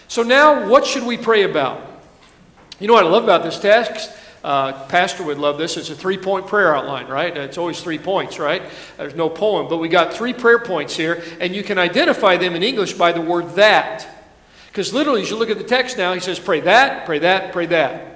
[0.08, 1.80] So, now what should we pray about?
[2.80, 4.10] You know what I love about this text?
[4.42, 5.76] Uh, Pastor would love this.
[5.76, 7.34] It's a three point prayer outline, right?
[7.34, 8.62] It's always three points, right?
[8.96, 12.54] There's no poem, but we got three prayer points here, and you can identify them
[12.54, 14.06] in English by the word that.
[14.66, 17.52] Because literally, as you look at the text now, he says, pray that, pray that,
[17.52, 18.13] pray that.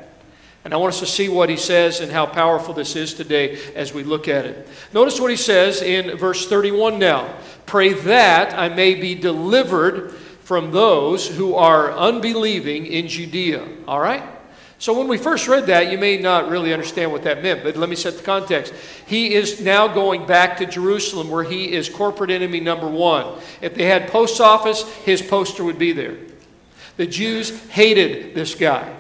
[0.69, 3.59] And I want us to see what he says and how powerful this is today
[3.75, 4.69] as we look at it.
[4.93, 10.71] Notice what he says in verse 31 now Pray that I may be delivered from
[10.71, 13.67] those who are unbelieving in Judea.
[13.87, 14.23] All right?
[14.79, 17.79] So, when we first read that, you may not really understand what that meant, but
[17.79, 18.75] let me set the context.
[19.07, 23.41] He is now going back to Jerusalem where he is corporate enemy number one.
[23.63, 26.19] If they had post office, his poster would be there.
[26.99, 28.98] The Jews hated this guy.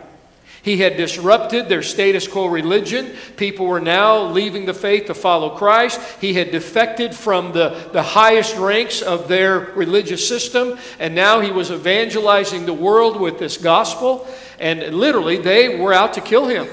[0.62, 3.14] He had disrupted their status quo religion.
[3.36, 6.00] People were now leaving the faith to follow Christ.
[6.20, 11.50] He had defected from the, the highest ranks of their religious system, and now he
[11.50, 14.26] was evangelizing the world with this gospel.
[14.58, 16.68] And literally, they were out to kill him.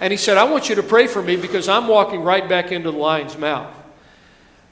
[0.00, 2.72] And he said, I want you to pray for me because I'm walking right back
[2.72, 3.83] into the lion's mouth.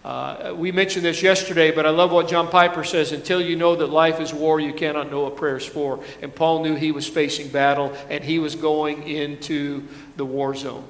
[0.04, 3.76] Uh, we mentioned this yesterday, but I love what John Piper says until you know
[3.76, 6.02] that life is war, you cannot know what prayer is for.
[6.20, 9.86] And Paul knew he was facing battle and he was going into
[10.16, 10.84] the war zone.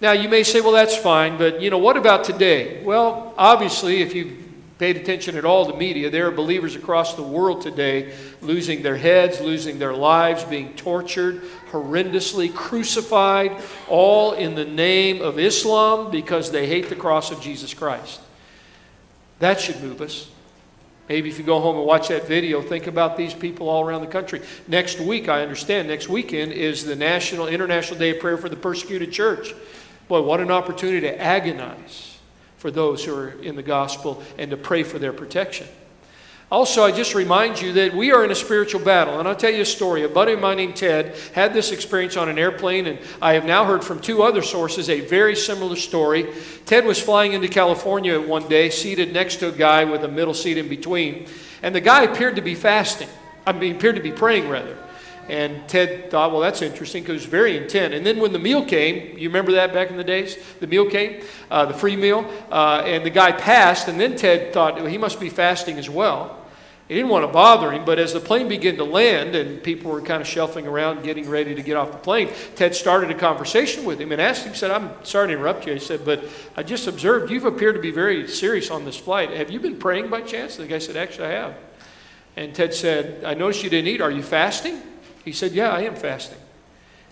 [0.00, 2.82] Now, you may say, well, that's fine, but you know, what about today?
[2.82, 4.45] Well, obviously, if you've
[4.78, 8.96] paid attention at all to media, there are believers across the world today losing their
[8.96, 13.56] heads, losing their lives, being tortured, horrendously crucified,
[13.88, 18.20] all in the name of Islam because they hate the cross of Jesus Christ.
[19.38, 20.30] That should move us.
[21.08, 24.00] Maybe if you go home and watch that video, think about these people all around
[24.00, 24.42] the country.
[24.66, 28.56] Next week, I understand, next weekend is the National International Day of Prayer for the
[28.56, 29.54] Persecuted Church.
[30.08, 32.15] Boy, what an opportunity to agonize
[32.66, 35.68] for those who are in the gospel and to pray for their protection.
[36.50, 39.20] Also, I just remind you that we are in a spiritual battle.
[39.20, 40.02] And I'll tell you a story.
[40.02, 43.44] A buddy of mine named Ted had this experience on an airplane, and I have
[43.44, 46.26] now heard from two other sources a very similar story.
[46.64, 50.34] Ted was flying into California one day, seated next to a guy with a middle
[50.34, 51.28] seat in between,
[51.62, 53.08] and the guy appeared to be fasting.
[53.46, 54.76] I mean, appeared to be praying, rather.
[55.28, 57.94] And Ted thought, well, that's interesting because it was very intent.
[57.94, 60.36] And then when the meal came, you remember that back in the days?
[60.60, 63.88] The meal came, uh, the free meal, uh, and the guy passed.
[63.88, 66.42] And then Ted thought, well, he must be fasting as well.
[66.88, 69.90] He didn't want to bother him, but as the plane began to land and people
[69.90, 73.14] were kind of shuffling around, getting ready to get off the plane, Ted started a
[73.14, 75.72] conversation with him and asked him, said, I'm sorry to interrupt you.
[75.72, 76.22] He said, but
[76.56, 79.30] I just observed you've appeared to be very serious on this flight.
[79.30, 80.54] Have you been praying by chance?
[80.54, 81.56] The guy said, Actually, I have.
[82.36, 84.00] And Ted said, I noticed you didn't eat.
[84.00, 84.80] Are you fasting?
[85.26, 86.38] He said, Yeah, I am fasting.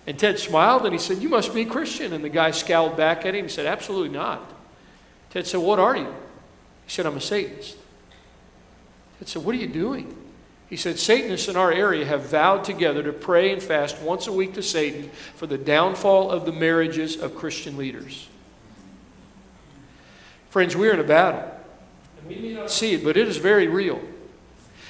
[0.07, 2.13] And Ted smiled and he said, You must be a Christian.
[2.13, 4.41] And the guy scowled back at him and said, Absolutely not.
[5.29, 6.07] Ted said, What are you?
[6.85, 7.77] He said, I'm a Satanist.
[9.19, 10.15] Ted said, What are you doing?
[10.69, 14.31] He said, Satanists in our area have vowed together to pray and fast once a
[14.31, 18.29] week to Satan for the downfall of the marriages of Christian leaders.
[20.49, 21.51] Friends, we're in a battle.
[22.19, 24.01] And we may not see it, but it is very real.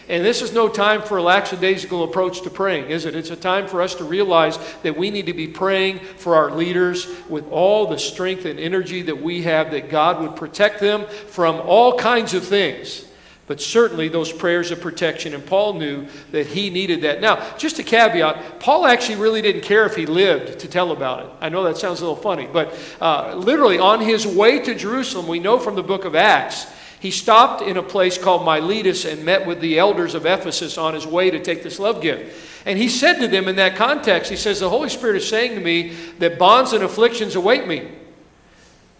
[0.07, 3.15] And this is no time for a lackadaisical approach to praying, is it?
[3.15, 6.51] It's a time for us to realize that we need to be praying for our
[6.51, 11.07] leaders with all the strength and energy that we have, that God would protect them
[11.07, 13.05] from all kinds of things
[13.47, 17.21] But certainly those prayers of protection, and Paul knew that he needed that.
[17.21, 21.25] Now, just a caveat Paul actually really didn't care if he lived to tell about
[21.25, 21.31] it.
[21.41, 25.27] I know that sounds a little funny, but uh, literally on his way to Jerusalem,
[25.27, 26.65] we know from the book of Acts,
[27.05, 30.95] he stopped in a place called Miletus and met with the elders of Ephesus on
[30.95, 32.35] his way to take this love gift.
[32.65, 35.53] And he said to them in that context, he says, The Holy Spirit is saying
[35.53, 37.91] to me that bonds and afflictions await me.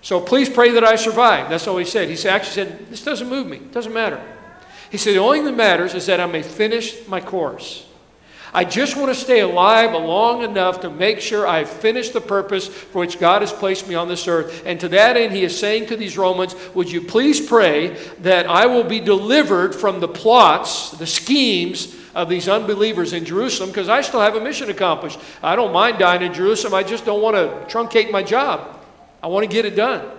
[0.03, 1.49] So please pray that I survive.
[1.49, 2.07] That's all he said.
[2.07, 3.57] He actually said, This doesn't move me.
[3.57, 4.21] It doesn't matter.
[4.91, 7.87] He said, The only thing that matters is that I may finish my course.
[8.55, 12.69] I just want to stay alive long enough to make sure I've finished the purpose
[12.69, 14.63] for which God has placed me on this earth.
[14.65, 18.47] And to that end, he is saying to these Romans, Would you please pray that
[18.47, 23.89] I will be delivered from the plots, the schemes of these unbelievers in Jerusalem, because
[23.89, 25.19] I still have a mission accomplished.
[25.43, 28.79] I don't mind dying in Jerusalem, I just don't want to truncate my job.
[29.21, 30.09] I want to get it done.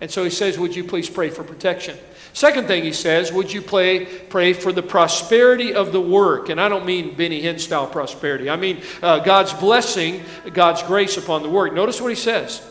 [0.00, 1.96] And so he says, Would you please pray for protection?
[2.32, 6.48] Second thing he says, would you pray, pray for the prosperity of the work?
[6.50, 8.48] And I don't mean Benny Hinn style prosperity.
[8.48, 10.22] I mean uh, God's blessing,
[10.52, 11.72] God's grace upon the work.
[11.72, 12.62] Notice what he says.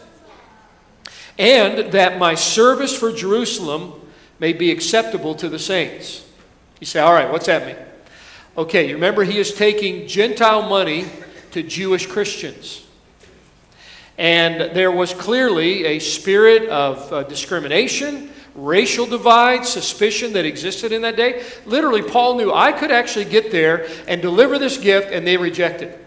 [1.38, 3.94] And that my service for Jerusalem
[4.40, 6.26] may be acceptable to the saints.
[6.80, 7.76] You say, all right, what's that mean?
[8.58, 11.06] Okay, you remember he is taking Gentile money
[11.52, 12.86] to Jewish Christians.
[14.18, 21.04] And there was clearly a spirit of uh, discrimination racial divide, suspicion that existed in
[21.04, 21.46] that day.
[21.66, 25.82] Literally, Paul knew I could actually get there and deliver this gift, and they reject
[25.82, 26.04] it.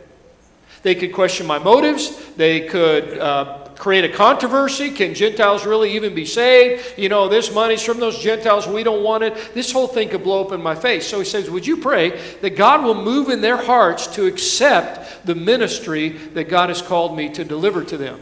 [0.83, 2.35] They could question my motives.
[2.35, 4.91] They could uh, create a controversy.
[4.91, 6.99] Can Gentiles really even be saved?
[6.99, 8.67] You know, this money's from those Gentiles.
[8.67, 9.55] We don't want it.
[9.55, 11.07] This whole thing could blow up in my face.
[11.07, 15.27] So he says, Would you pray that God will move in their hearts to accept
[15.27, 18.21] the ministry that God has called me to deliver to them?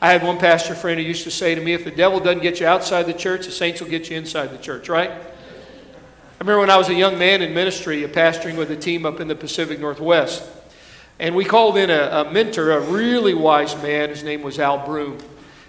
[0.00, 2.42] I had one pastor friend who used to say to me, if the devil doesn't
[2.42, 5.10] get you outside the church, the saints will get you inside the church, right?
[5.10, 9.18] I remember when I was a young man in ministry, pastoring with a team up
[9.18, 10.48] in the Pacific Northwest.
[11.18, 14.10] And we called in a, a mentor, a really wise man.
[14.10, 15.18] His name was Al Broom.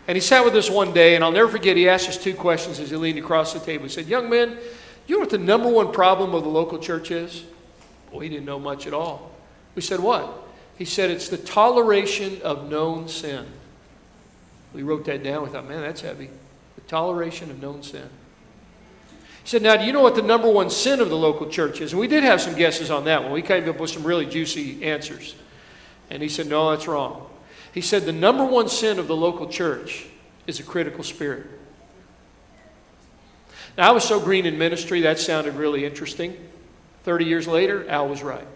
[0.07, 2.36] And he sat with us one day, and I'll never forget, he asked us two
[2.36, 3.86] questions as he leaned across the table.
[3.86, 4.59] He said, Young men,
[5.07, 7.45] you know what the number one problem of the local church is?
[8.11, 9.32] Well, he didn't know much at all.
[9.73, 10.47] We said, What?
[10.77, 13.45] He said, It's the toleration of known sin.
[14.74, 15.43] We wrote that down.
[15.43, 16.30] We thought, man, that's heavy.
[16.76, 18.09] The toleration of known sin.
[19.43, 21.82] He said, now, do you know what the number one sin of the local church
[21.82, 21.91] is?
[21.91, 23.32] And we did have some guesses on that one.
[23.32, 25.36] We came up with some really juicy answers.
[26.09, 27.28] And he said, no, that's wrong.
[27.74, 30.05] He said, the number one sin of the local church
[30.47, 31.47] is a critical spirit.
[33.78, 36.36] Now, I was so green in ministry, that sounded really interesting.
[37.03, 38.47] 30 years later, Al was right.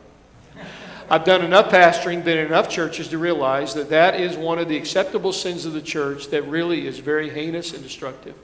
[1.10, 4.68] I've done enough pastoring, been in enough churches to realize that that is one of
[4.68, 8.36] the acceptable sins of the church that really is very heinous and destructive.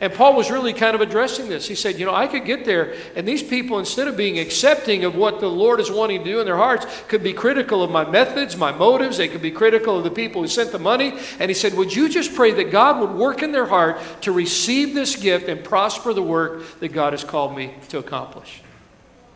[0.00, 1.68] And Paul was really kind of addressing this.
[1.68, 5.04] He said, You know, I could get there, and these people, instead of being accepting
[5.04, 7.90] of what the Lord is wanting to do in their hearts, could be critical of
[7.90, 9.16] my methods, my motives.
[9.16, 11.16] They could be critical of the people who sent the money.
[11.38, 14.32] And he said, Would you just pray that God would work in their heart to
[14.32, 18.62] receive this gift and prosper the work that God has called me to accomplish?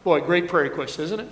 [0.02, 1.28] Boy, great prayer request, isn't it?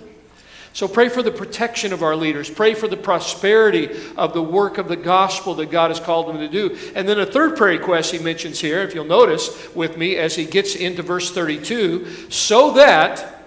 [0.77, 2.51] So pray for the protection of our leaders.
[2.51, 6.37] Pray for the prosperity of the work of the gospel that God has called them
[6.37, 6.77] to do.
[6.93, 10.35] And then a third prayer request he mentions here, if you'll notice with me as
[10.35, 13.43] he gets into verse 32, so that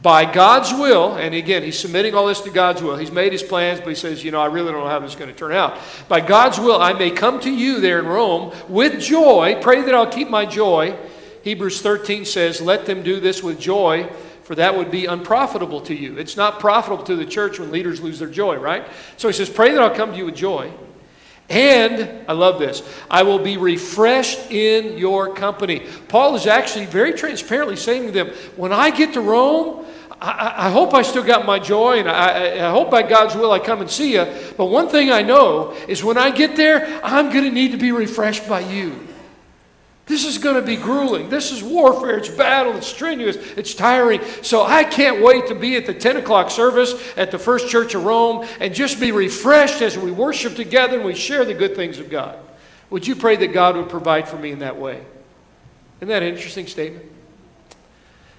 [0.00, 2.96] by God's will, and again, he's submitting all this to God's will.
[2.96, 5.10] He's made his plans, but he says, you know, I really don't know how this
[5.10, 5.80] is going to turn out.
[6.06, 9.58] By God's will, I may come to you there in Rome with joy.
[9.60, 10.96] Pray that I'll keep my joy.
[11.42, 14.08] Hebrews 13 says, let them do this with joy
[14.52, 16.18] for that would be unprofitable to you.
[16.18, 18.86] It's not profitable to the church when leaders lose their joy, right?
[19.16, 20.70] So he says, Pray that I'll come to you with joy.
[21.48, 25.86] And, I love this, I will be refreshed in your company.
[26.08, 29.86] Paul is actually very transparently saying to them, When I get to Rome,
[30.20, 33.52] I, I hope I still got my joy, and I, I hope by God's will
[33.52, 34.26] I come and see you.
[34.58, 37.78] But one thing I know is when I get there, I'm going to need to
[37.78, 39.08] be refreshed by you.
[40.12, 41.30] This is going to be grueling.
[41.30, 42.18] This is warfare.
[42.18, 42.76] It's battle.
[42.76, 43.36] It's strenuous.
[43.56, 44.20] It's tiring.
[44.42, 47.94] So I can't wait to be at the 10 o'clock service at the First Church
[47.94, 51.74] of Rome and just be refreshed as we worship together and we share the good
[51.74, 52.38] things of God.
[52.90, 55.02] Would you pray that God would provide for me in that way?
[56.00, 57.06] Isn't that an interesting statement?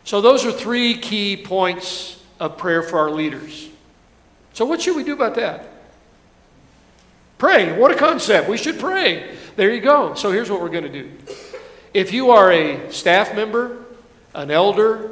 [0.03, 3.67] So, those are three key points of prayer for our leaders.
[4.53, 5.69] So, what should we do about that?
[7.39, 7.76] Pray.
[7.76, 8.47] What a concept.
[8.47, 9.36] We should pray.
[9.55, 10.13] There you go.
[10.13, 11.09] So, here's what we're going to do.
[11.93, 13.85] If you are a staff member,
[14.33, 15.11] an elder,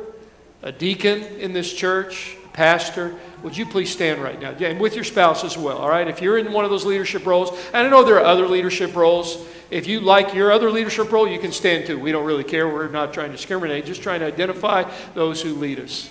[0.63, 4.51] a deacon in this church, a pastor, would you please stand right now?
[4.51, 6.07] And with your spouse as well, all right?
[6.07, 8.95] If you're in one of those leadership roles, and I know there are other leadership
[8.95, 11.99] roles, if you like your other leadership role, you can stand too.
[11.99, 12.67] We don't really care.
[12.67, 16.09] We're not trying to discriminate, just trying to identify those who lead us.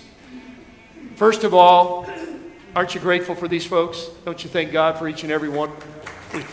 [1.15, 2.09] First of all,
[2.75, 4.07] aren't you grateful for these folks?
[4.25, 5.69] Don't you thank God for each and every one
[6.33, 6.43] and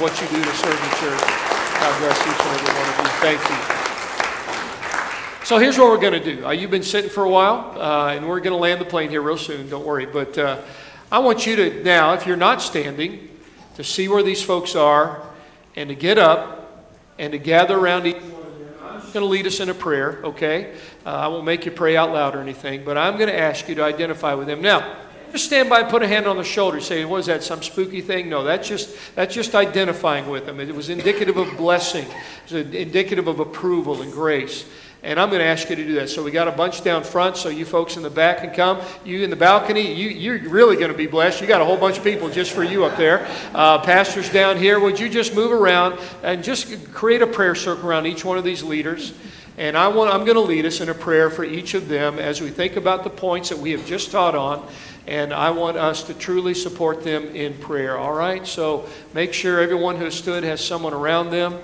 [0.00, 1.55] what you do to serve the church?
[1.80, 3.12] God bless each and every one of you.
[3.20, 3.56] Thank you.
[5.44, 6.44] So here's what we're going to do.
[6.44, 9.10] Uh, you've been sitting for a while, uh, and we're going to land the plane
[9.10, 9.68] here real soon.
[9.68, 10.06] Don't worry.
[10.06, 10.60] But uh,
[11.12, 13.28] I want you to now, if you're not standing,
[13.76, 15.22] to see where these folks are,
[15.76, 18.16] and to get up and to gather around each.
[18.82, 20.20] I'm going to lead us in a prayer.
[20.24, 20.74] Okay?
[21.04, 23.68] Uh, I won't make you pray out loud or anything, but I'm going to ask
[23.68, 24.96] you to identify with them now.
[25.36, 26.80] Just stand by and put a hand on the shoulder.
[26.80, 27.42] Say, what is that?
[27.42, 28.30] Some spooky thing?
[28.30, 30.60] No, that's just that's just identifying with them.
[30.60, 32.06] It was indicative of blessing.
[32.06, 34.64] It was indicative of approval and grace.
[35.02, 36.08] And I'm going to ask you to do that.
[36.08, 38.80] So we got a bunch down front, so you folks in the back can come.
[39.04, 41.42] You in the balcony, you, you're really going to be blessed.
[41.42, 43.28] You got a whole bunch of people just for you up there.
[43.52, 47.86] Uh, pastors down here, would you just move around and just create a prayer circle
[47.86, 49.12] around each one of these leaders?
[49.58, 52.18] And I want, I'm going to lead us in a prayer for each of them
[52.18, 54.66] as we think about the points that we have just taught on.
[55.06, 58.46] And I want us to truly support them in prayer, all right?
[58.46, 61.58] So make sure everyone who stood has someone around them.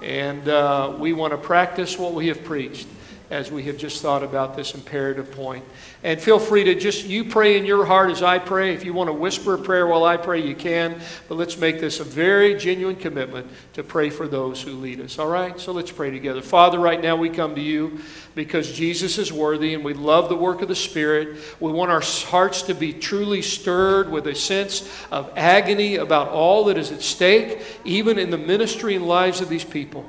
[0.00, 2.86] And uh, we want to practice what we have preached
[3.34, 5.64] as we have just thought about this imperative point.
[6.04, 8.72] And feel free to just, you pray in your heart as I pray.
[8.72, 11.00] If you want to whisper a prayer while I pray, you can.
[11.28, 15.18] But let's make this a very genuine commitment to pray for those who lead us.
[15.18, 15.58] All right?
[15.58, 16.42] So let's pray together.
[16.42, 17.98] Father, right now we come to you
[18.36, 21.36] because Jesus is worthy and we love the work of the Spirit.
[21.58, 26.66] We want our hearts to be truly stirred with a sense of agony about all
[26.66, 30.08] that is at stake, even in the ministry and lives of these people.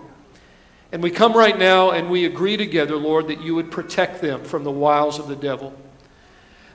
[0.91, 4.43] And we come right now and we agree together, Lord, that you would protect them
[4.43, 5.73] from the wiles of the devil.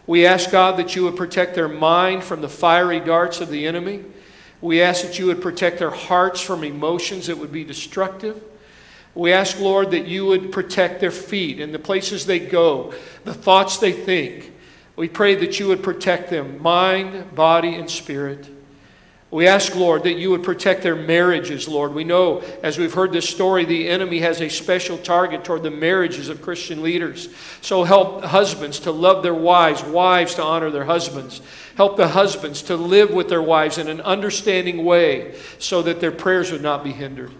[0.07, 3.67] We ask, God, that you would protect their mind from the fiery darts of the
[3.67, 4.05] enemy.
[4.61, 8.43] We ask that you would protect their hearts from emotions that would be destructive.
[9.15, 12.93] We ask, Lord, that you would protect their feet and the places they go,
[13.25, 14.53] the thoughts they think.
[14.97, 18.49] We pray that you would protect them, mind, body, and spirit.
[19.31, 21.95] We ask, Lord, that you would protect their marriages, Lord.
[21.95, 25.71] We know, as we've heard this story, the enemy has a special target toward the
[25.71, 27.29] marriages of Christian leaders.
[27.61, 31.43] So help husbands to love their wives, wives to honor their husbands.
[31.77, 36.11] Help the husbands to live with their wives in an understanding way so that their
[36.11, 37.31] prayers would not be hindered.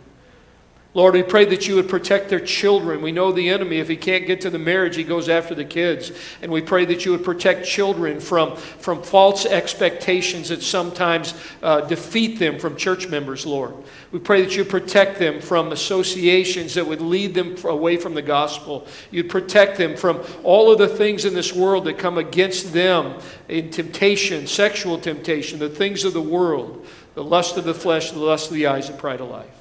[0.93, 3.01] Lord, we pray that you would protect their children.
[3.01, 5.65] We know the enemy, if he can't get to the marriage, he goes after the
[5.65, 6.11] kids.
[6.43, 11.83] And we pray that you would protect children from, from false expectations that sometimes uh,
[11.83, 13.75] defeat them from church members, Lord.
[14.11, 18.23] We pray that you protect them from associations that would lead them away from the
[18.23, 18.89] gospel.
[19.13, 23.21] You'd protect them from all of the things in this world that come against them
[23.47, 26.85] in temptation, sexual temptation, the things of the world,
[27.15, 29.60] the lust of the flesh, the lust of the eyes, the pride of life.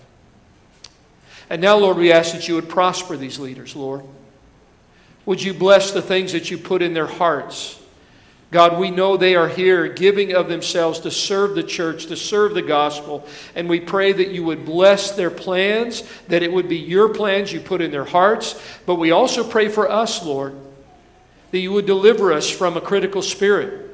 [1.49, 4.03] And now, Lord, we ask that you would prosper these leaders, Lord.
[5.25, 7.79] Would you bless the things that you put in their hearts?
[8.51, 12.55] God, we know they are here giving of themselves to serve the church, to serve
[12.55, 13.27] the gospel.
[13.53, 17.53] And we pray that you would bless their plans, that it would be your plans
[17.53, 18.59] you put in their hearts.
[18.87, 20.55] But we also pray for us, Lord,
[21.51, 23.88] that you would deliver us from a critical spirit.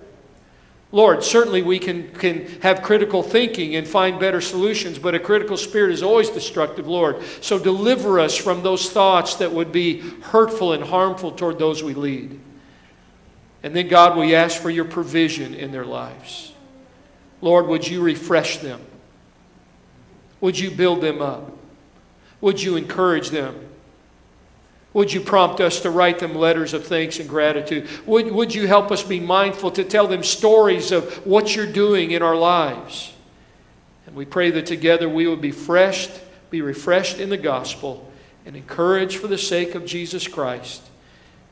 [0.96, 5.58] Lord, certainly we can, can have critical thinking and find better solutions, but a critical
[5.58, 7.22] spirit is always destructive, Lord.
[7.42, 11.94] So deliver us from those thoughts that would be hurtful and harmful toward those we
[11.94, 12.40] lead.
[13.62, 16.54] And then, God, we ask for your provision in their lives.
[17.42, 18.80] Lord, would you refresh them?
[20.40, 21.58] Would you build them up?
[22.40, 23.65] Would you encourage them?
[24.96, 27.90] Would you prompt us to write them letters of thanks and gratitude?
[28.06, 32.12] Would, would you help us be mindful to tell them stories of what you're doing
[32.12, 33.14] in our lives?
[34.08, 36.12] And we pray that together we would be refreshed,
[36.50, 38.10] be refreshed in the gospel
[38.46, 40.82] and encouraged for the sake of Jesus Christ,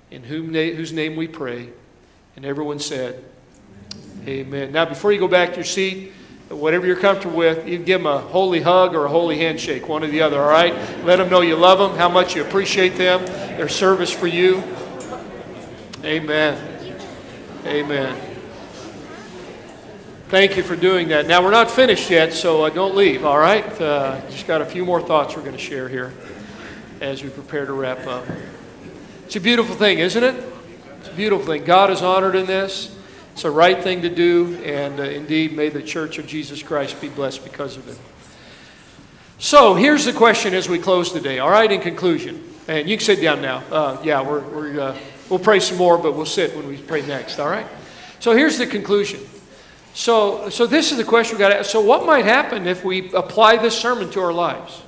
[0.09, 1.67] in whom whose name we pray.
[2.37, 3.25] And everyone said,
[4.25, 4.71] Amen.
[4.71, 6.13] Now, before you go back to your seat,
[6.55, 10.03] whatever you're comfortable with, you give them a holy hug or a holy handshake, one
[10.03, 10.73] or the other, all right?
[11.03, 14.63] Let them know you love them, how much you appreciate them, their service for you.
[16.03, 16.57] Amen.
[17.65, 18.33] Amen.
[20.29, 21.27] Thank you for doing that.
[21.27, 23.65] Now, we're not finished yet, so uh, don't leave, all right?
[23.79, 26.11] Uh, just got a few more thoughts we're going to share here
[27.01, 28.25] as we prepare to wrap up.
[29.25, 30.43] It's a beautiful thing, isn't it?
[30.99, 31.63] It's a beautiful thing.
[31.63, 32.92] God is honored in this.
[33.33, 37.01] It's a right thing to do, and uh, indeed, may the Church of Jesus Christ
[37.01, 37.97] be blessed because of it.
[39.37, 42.43] So, here's the question as we close today, all right, in conclusion.
[42.67, 43.63] And you can sit down now.
[43.69, 44.97] Uh, yeah, we're, we're, uh,
[45.29, 47.65] We'll pray some more, but we'll sit when we pray next, all right?
[48.19, 49.21] So here's the conclusion.
[49.93, 51.69] So, so this is the question we got to ask.
[51.71, 54.81] So, what might happen if we apply this sermon to our lives?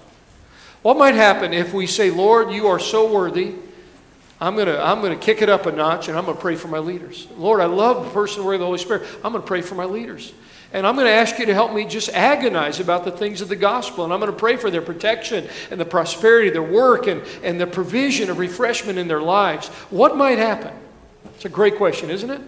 [0.82, 3.56] What might happen if we say, Lord, you are so worthy.
[4.40, 6.42] I'm going to I'm going to kick it up a notch and I'm going to
[6.42, 7.28] pray for my leaders.
[7.38, 9.04] Lord, I love the person where the Holy Spirit.
[9.24, 10.34] I'm going to pray for my leaders.
[10.74, 13.48] And I'm going to ask you to help me just agonize about the things of
[13.48, 14.04] the gospel.
[14.04, 17.62] And I'm going to pray for their protection and the prosperity, their work, and, and
[17.62, 19.70] the provision of refreshment in their lives.
[19.90, 20.74] What might happen?
[21.36, 22.42] It's a great question, isn't it?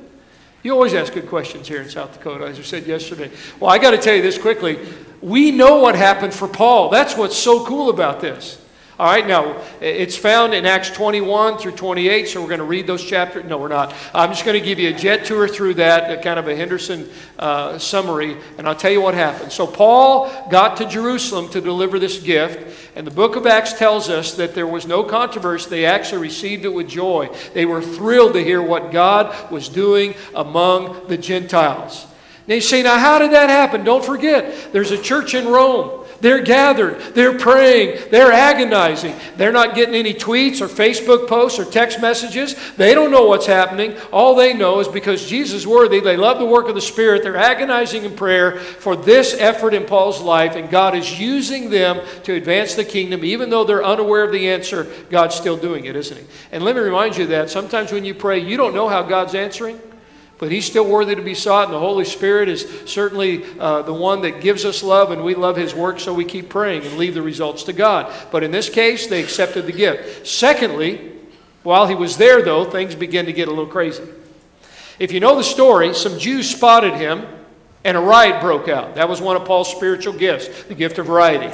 [0.62, 3.32] You always ask good questions here in South Dakota, as I said yesterday.
[3.62, 4.78] Well, I got to tell you this quickly.
[5.22, 6.90] We know what happened for Paul.
[6.90, 8.62] That's what's so cool about this.
[9.00, 12.88] All right, now it's found in Acts 21 through 28, so we're going to read
[12.88, 13.45] those chapters.
[13.45, 13.93] No, we're not.
[14.12, 17.08] I'm just going to give you a jet tour through that, kind of a Henderson
[17.38, 19.52] uh, summary, and I'll tell you what happened.
[19.52, 24.10] So, Paul got to Jerusalem to deliver this gift, and the book of Acts tells
[24.10, 25.70] us that there was no controversy.
[25.70, 27.30] They actually received it with joy.
[27.54, 32.08] They were thrilled to hear what God was doing among the Gentiles.
[32.48, 33.84] Now you say, now how did that happen?
[33.84, 36.06] Don't forget, there's a church in Rome.
[36.20, 39.15] They're gathered, they're praying, they're agonizing.
[39.36, 42.55] They're not getting any tweets or Facebook posts or text messages.
[42.76, 43.95] They don't know what's happening.
[44.11, 47.24] All they know is because Jesus is worthy, they love the work of the Spirit,
[47.24, 52.05] they're agonizing in prayer for this effort in Paul's life, and God is using them
[52.24, 53.24] to advance the kingdom.
[53.24, 56.26] Even though they're unaware of the answer, God's still doing it, isn't He?
[56.51, 59.36] And let me remind you that sometimes when you pray, you don't know how God's
[59.36, 59.80] answering.
[60.40, 63.94] But he's still worthy to be sought, and the Holy Spirit is certainly uh, the
[63.94, 66.98] one that gives us love, and we love his work, so we keep praying and
[66.98, 68.14] leave the results to God.
[68.32, 70.28] But in this case, they accepted the gift.
[70.28, 71.14] Secondly,
[71.64, 74.04] while he was there, though, things began to get a little crazy.
[75.00, 77.26] If you know the story, some Jews spotted him,
[77.84, 78.96] and a riot broke out.
[78.96, 81.52] That was one of Paul's spiritual gifts, the gift of rioting.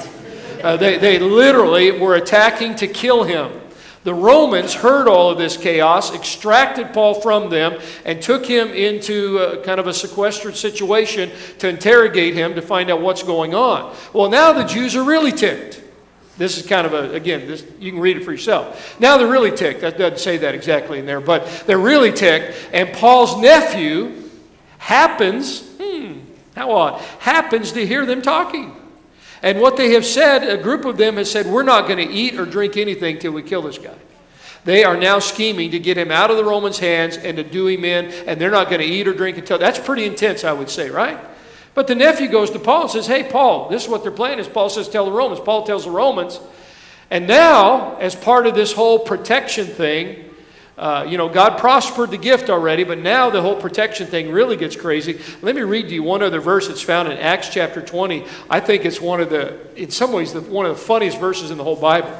[0.62, 3.50] Uh, they, they literally were attacking to kill him.
[4.04, 9.38] The Romans heard all of this chaos, extracted Paul from them, and took him into
[9.38, 13.96] a, kind of a sequestered situation to interrogate him to find out what's going on.
[14.12, 15.80] Well, now the Jews are really ticked.
[16.36, 19.00] This is kind of a, again, this, you can read it for yourself.
[19.00, 19.80] Now they're really ticked.
[19.80, 22.56] That doesn't say that exactly in there, but they're really ticked.
[22.74, 24.28] And Paul's nephew
[24.76, 26.18] happens, hmm,
[26.54, 28.76] how odd, happens to hear them talking.
[29.44, 32.10] And what they have said, a group of them has said, we're not going to
[32.10, 33.94] eat or drink anything till we kill this guy.
[34.64, 37.66] They are now scheming to get him out of the Romans' hands and to do
[37.66, 39.58] him in, and they're not going to eat or drink until.
[39.58, 41.20] That's pretty intense, I would say, right?
[41.74, 44.38] But the nephew goes to Paul and says, Hey, Paul, this is what their plan
[44.38, 44.48] is.
[44.48, 45.40] Paul says, Tell the Romans.
[45.40, 46.40] Paul tells the Romans.
[47.10, 50.24] And now, as part of this whole protection thing,
[50.76, 54.56] uh, you know, God prospered the gift already, but now the whole protection thing really
[54.56, 55.20] gets crazy.
[55.40, 58.24] Let me read to you one other verse that's found in Acts chapter 20.
[58.50, 61.52] I think it's one of the, in some ways, the, one of the funniest verses
[61.52, 62.12] in the whole Bible.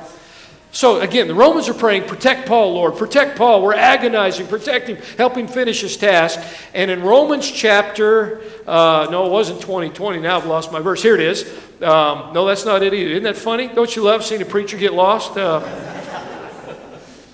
[0.70, 3.62] So again, the Romans are praying, protect Paul, Lord, protect Paul.
[3.62, 6.40] We're agonizing, protect him, help him finish his task.
[6.74, 11.00] And in Romans chapter, uh, no, it wasn't 20, 20, now I've lost my verse.
[11.00, 11.44] Here it is.
[11.80, 13.10] Um, no, that's not it either.
[13.10, 13.68] Isn't that funny?
[13.68, 15.36] Don't you love seeing a preacher get lost?
[15.36, 15.60] Uh,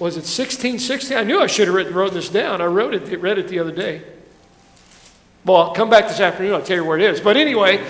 [0.01, 1.15] was it 1660?
[1.15, 2.63] I knew I should have written, wrote this down.
[2.63, 4.03] I wrote it, read it the other day.
[5.45, 6.55] Well, I'll come back this afternoon.
[6.55, 7.21] I'll tell you where it is.
[7.21, 7.87] But anyway,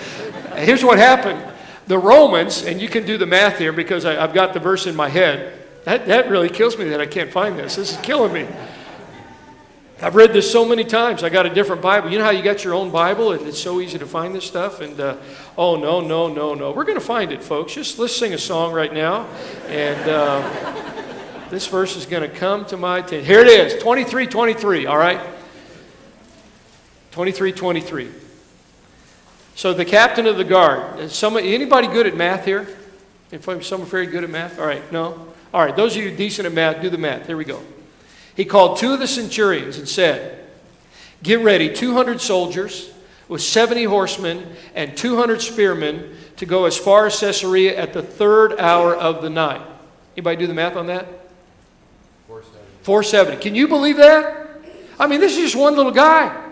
[0.57, 1.41] here's what happened.
[1.87, 4.87] The Romans, and you can do the math here because I, have got the verse
[4.87, 5.57] in my head.
[5.85, 7.77] That, that really kills me that I can't find this.
[7.77, 8.45] This is killing me.
[10.01, 11.23] I've read this so many times.
[11.23, 12.11] I got a different Bible.
[12.11, 14.45] You know how you got your own Bible and it's so easy to find this
[14.45, 14.81] stuff?
[14.81, 15.15] And uh,
[15.57, 16.71] oh, no, no, no, no.
[16.71, 17.73] We're going to find it, folks.
[17.73, 19.27] Just let's sing a song right now.
[19.67, 20.09] And.
[20.09, 20.90] Uh,
[21.51, 23.25] this verse is going to come to my attention.
[23.25, 25.19] Here it is 23 23, all right?
[27.11, 28.09] 23 23.
[29.53, 32.67] So the captain of the guard, some, anybody good at math here?
[33.31, 34.59] If someone very good at math?
[34.59, 35.27] All right, no?
[35.53, 37.27] All right, those of you decent at math, do the math.
[37.27, 37.61] Here we go.
[38.35, 40.47] He called two of the centurions and said,
[41.21, 42.91] Get ready, 200 soldiers
[43.27, 48.59] with 70 horsemen and 200 spearmen to go as far as Caesarea at the third
[48.59, 49.61] hour of the night.
[50.17, 51.20] Anybody do the math on that?
[52.83, 53.41] 470.
[53.41, 54.49] Can you believe that?
[54.99, 56.49] I mean, this is just one little guy.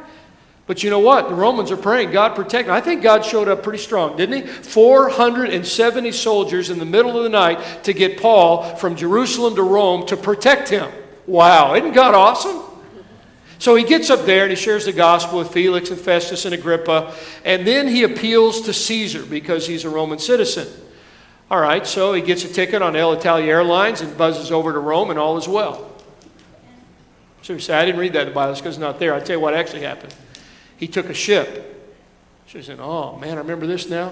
[0.69, 1.29] But you know what?
[1.29, 2.69] The Romans are praying, God protect.
[2.69, 4.47] I think God showed up pretty strong, didn't he?
[4.47, 10.05] 470 soldiers in the middle of the night to get Paul from Jerusalem to Rome
[10.05, 10.91] to protect him.
[11.25, 12.61] Wow, isn't God awesome?
[13.57, 16.53] So he gets up there and he shares the gospel with Felix and Festus and
[16.53, 20.67] Agrippa, and then he appeals to Caesar because he's a Roman citizen.
[21.49, 25.09] All right, so he gets a ticket on Alitalia Airlines and buzzes over to Rome,
[25.09, 25.88] and all is well.
[27.41, 29.13] So you say, I didn't read that in the Bible It's because it's not there.
[29.13, 30.13] I'll tell you what actually happened.
[30.77, 31.65] He took a ship.
[32.47, 34.11] She said, Oh, man, I remember this now.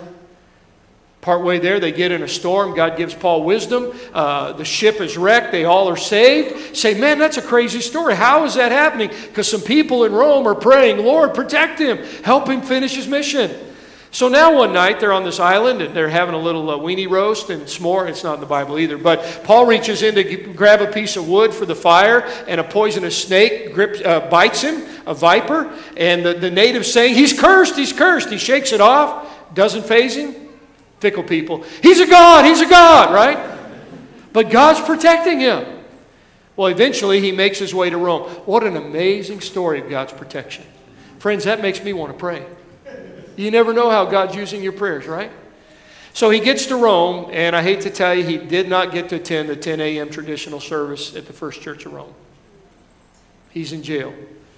[1.21, 2.75] Partway there, they get in a storm.
[2.75, 3.91] God gives Paul wisdom.
[4.13, 5.51] Uh, the ship is wrecked.
[5.51, 6.78] They all are saved.
[6.78, 8.15] Say, man, that's a crazy story.
[8.15, 9.09] How is that happening?
[9.09, 13.51] Because some people in Rome are praying, Lord, protect him, help him finish his mission.
[14.11, 17.09] So now one night they're on this island and they're having a little uh, weenie
[17.09, 18.07] roast and s'more.
[18.07, 18.97] It's not in the Bible either.
[18.97, 22.59] But Paul reaches in to g- grab a piece of wood for the fire and
[22.59, 25.71] a poisonous snake grips, uh, bites him, a viper.
[25.97, 28.29] And the, the native's saying, He's cursed, he's cursed.
[28.29, 30.35] He shakes it off, doesn't faze him.
[30.99, 31.63] Fickle people.
[31.83, 33.57] He's a God, he's a God, right?
[34.33, 35.65] But God's protecting him.
[36.55, 38.29] Well, eventually he makes his way to Rome.
[38.45, 40.65] What an amazing story of God's protection.
[41.19, 42.45] Friends, that makes me want to pray.
[43.38, 45.31] You never know how God's using your prayers, right?
[46.11, 49.09] So he gets to Rome, and I hate to tell you, he did not get
[49.09, 50.09] to attend the 10 a.m.
[50.09, 52.13] traditional service at the First Church of Rome.
[53.51, 54.13] He's in jail,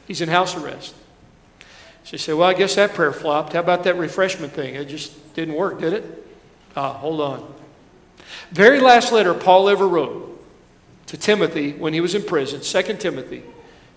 [0.07, 0.95] he's in house arrest.
[2.05, 3.53] She said, Well, I guess that prayer flopped.
[3.53, 4.75] How about that refreshment thing?
[4.75, 6.27] It just didn't work, did it?
[6.75, 7.53] Ah, hold on.
[8.51, 10.41] Very last letter Paul ever wrote
[11.07, 13.43] to Timothy when he was in prison, 2 Timothy.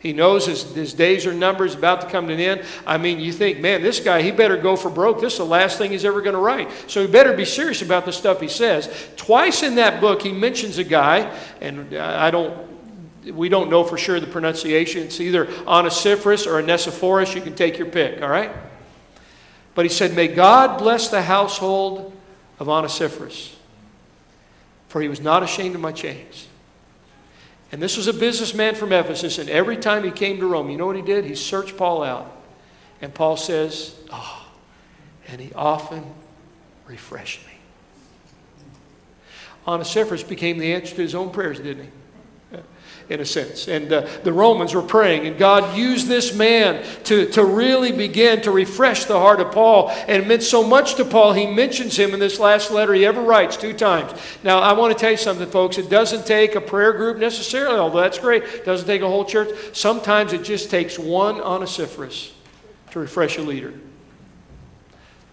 [0.02, 2.64] He knows his, his days are numbered, he's about to come to an end.
[2.84, 5.20] I mean, you think, man, this guy, he better go for broke.
[5.20, 6.68] This is the last thing he's ever going to write.
[6.88, 8.92] So he better be serious about the stuff he says.
[9.16, 12.52] Twice in that book, he mentions a guy, and uh, I don't,
[13.32, 15.04] we don't know for sure the pronunciation.
[15.04, 17.36] It's either Onesiphorus or Onesiphorus.
[17.36, 18.50] You can take your pick, all right?
[19.76, 22.12] But he said, May God bless the household
[22.58, 23.54] of Onesiphorus,
[24.88, 26.48] for he was not ashamed of my chains.
[27.72, 30.76] And this was a businessman from Ephesus, and every time he came to Rome, you
[30.76, 31.24] know what he did?
[31.24, 32.30] He searched Paul out.
[33.00, 34.46] And Paul says, Oh,
[35.26, 36.04] and he often
[36.86, 37.52] refreshed me.
[39.66, 41.90] Onesiphorus became the answer to his own prayers, didn't he?
[43.12, 43.68] In a sense.
[43.68, 48.40] And uh, the Romans were praying, and God used this man to, to really begin
[48.42, 49.90] to refresh the heart of Paul.
[49.90, 53.06] And it meant so much to Paul, he mentions him in this last letter he
[53.06, 54.12] ever writes two times.
[54.42, 55.78] Now, I want to tell you something, folks.
[55.78, 58.42] It doesn't take a prayer group necessarily, although that's great.
[58.42, 59.50] It doesn't take a whole church.
[59.76, 62.32] Sometimes it just takes one Onesiphorus
[62.90, 63.74] to refresh a leader.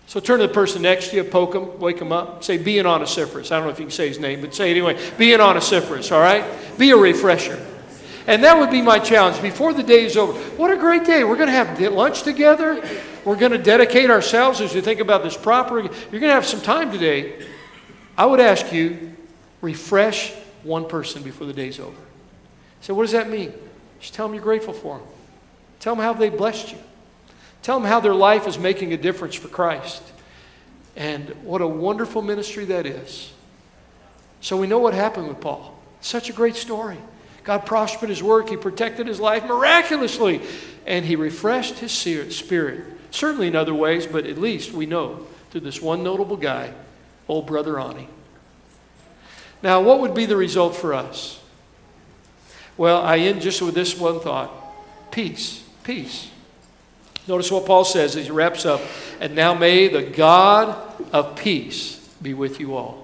[0.10, 2.44] So turn to the person next to you, poke him, wake him up.
[2.44, 3.52] Say, be an Onesiphorus.
[3.52, 5.00] I don't know if you can say his name, but say it anyway.
[5.20, 6.44] Be an Onesiphorus, all right?
[6.80, 7.64] Be a refresher.
[8.28, 10.38] And that would be my challenge before the day is over.
[10.58, 11.24] What a great day.
[11.24, 12.88] We're going to have lunch together.
[13.26, 15.80] We're going to dedicate ourselves as you think about this proper.
[15.80, 17.46] You're going to have some time today.
[18.18, 19.16] I would ask you,
[19.62, 21.98] refresh one person before the day's over.
[22.82, 23.54] So, what does that mean?
[24.00, 25.08] Just tell them you're grateful for them.
[25.80, 26.78] Tell them how they blessed you.
[27.62, 30.02] Tell them how their life is making a difference for Christ.
[30.96, 33.32] And what a wonderful ministry that is.
[34.42, 35.78] So we know what happened with Paul.
[36.02, 36.98] Such a great story.
[37.50, 40.40] God prospered his work, he protected his life miraculously,
[40.86, 42.86] and he refreshed his spirit.
[43.10, 46.72] Certainly in other ways, but at least we know through this one notable guy,
[47.28, 48.08] old brother Ani.
[49.64, 51.42] Now, what would be the result for us?
[52.78, 54.52] Well, I end just with this one thought
[55.10, 55.64] peace.
[55.84, 56.30] Peace.
[57.28, 58.80] Notice what Paul says as he wraps up.
[59.20, 60.78] And now may the God
[61.12, 62.99] of peace be with you all.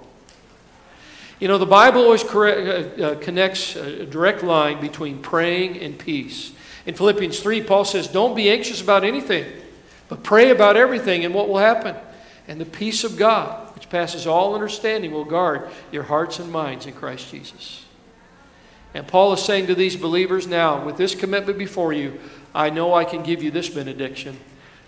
[1.40, 5.98] You know, the Bible always correct, uh, uh, connects a direct line between praying and
[5.98, 6.54] peace.
[6.86, 9.46] In Philippians 3, Paul says, Don't be anxious about anything,
[10.08, 11.96] but pray about everything, and what will happen?
[12.48, 16.86] And the peace of God, which passes all understanding, will guard your hearts and minds
[16.86, 17.86] in Christ Jesus.
[18.94, 22.20] And Paul is saying to these believers now, with this commitment before you,
[22.54, 24.40] I know I can give you this benediction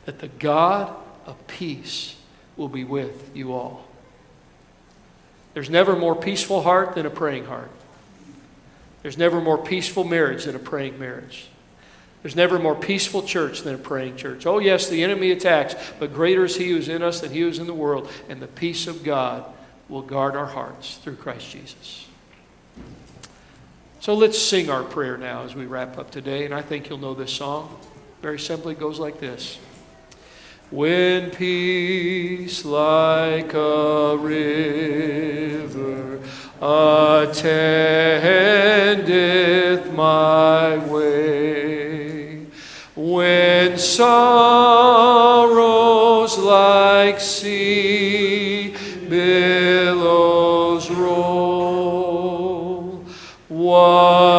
[0.06, 0.96] that the God
[1.26, 2.16] of peace
[2.56, 3.87] will be with you all.
[5.58, 7.72] There's never more peaceful heart than a praying heart.
[9.02, 11.48] There's never more peaceful marriage than a praying marriage.
[12.22, 14.46] There's never more peaceful church than a praying church.
[14.46, 17.40] Oh, yes, the enemy attacks, but greater is he who is in us than he
[17.40, 18.08] who is in the world.
[18.30, 19.46] And the peace of God
[19.90, 22.06] will guard our hearts through Christ Jesus.
[24.00, 26.46] So let's sing our prayer now as we wrap up today.
[26.46, 27.80] And I think you'll know this song.
[28.22, 29.58] Very simply, goes like this.
[30.70, 36.20] When peace like a river
[36.62, 37.14] attendeth
[39.94, 42.48] my way,
[42.98, 44.68] when sorrows
[46.38, 48.76] like sea
[49.08, 53.06] billows roll,
[53.48, 54.37] whatever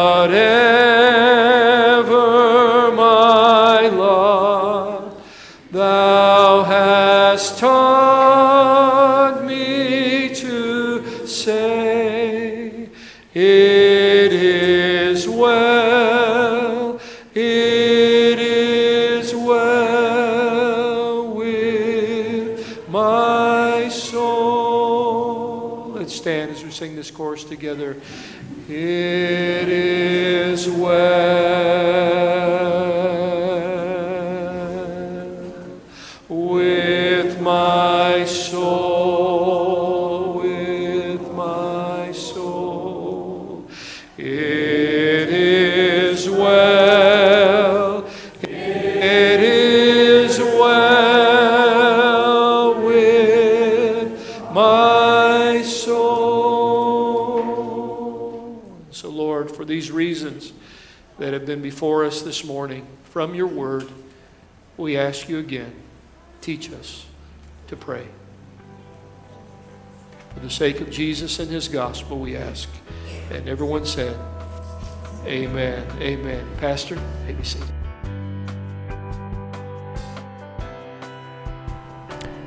[27.49, 27.97] together.
[28.69, 31.09] It is well
[36.29, 39.23] with my soul,
[40.43, 43.67] with my soul.
[44.15, 46.88] It is well,
[61.39, 63.89] have been before us this morning, from your word,
[64.75, 65.73] we ask you again
[66.41, 67.05] teach us
[67.67, 68.05] to pray.
[70.33, 72.69] For the sake of Jesus and his gospel, we ask.
[73.31, 74.17] And everyone said,
[75.25, 75.85] Amen.
[76.01, 76.45] Amen.
[76.57, 76.95] Pastor,
[77.27, 77.35] be.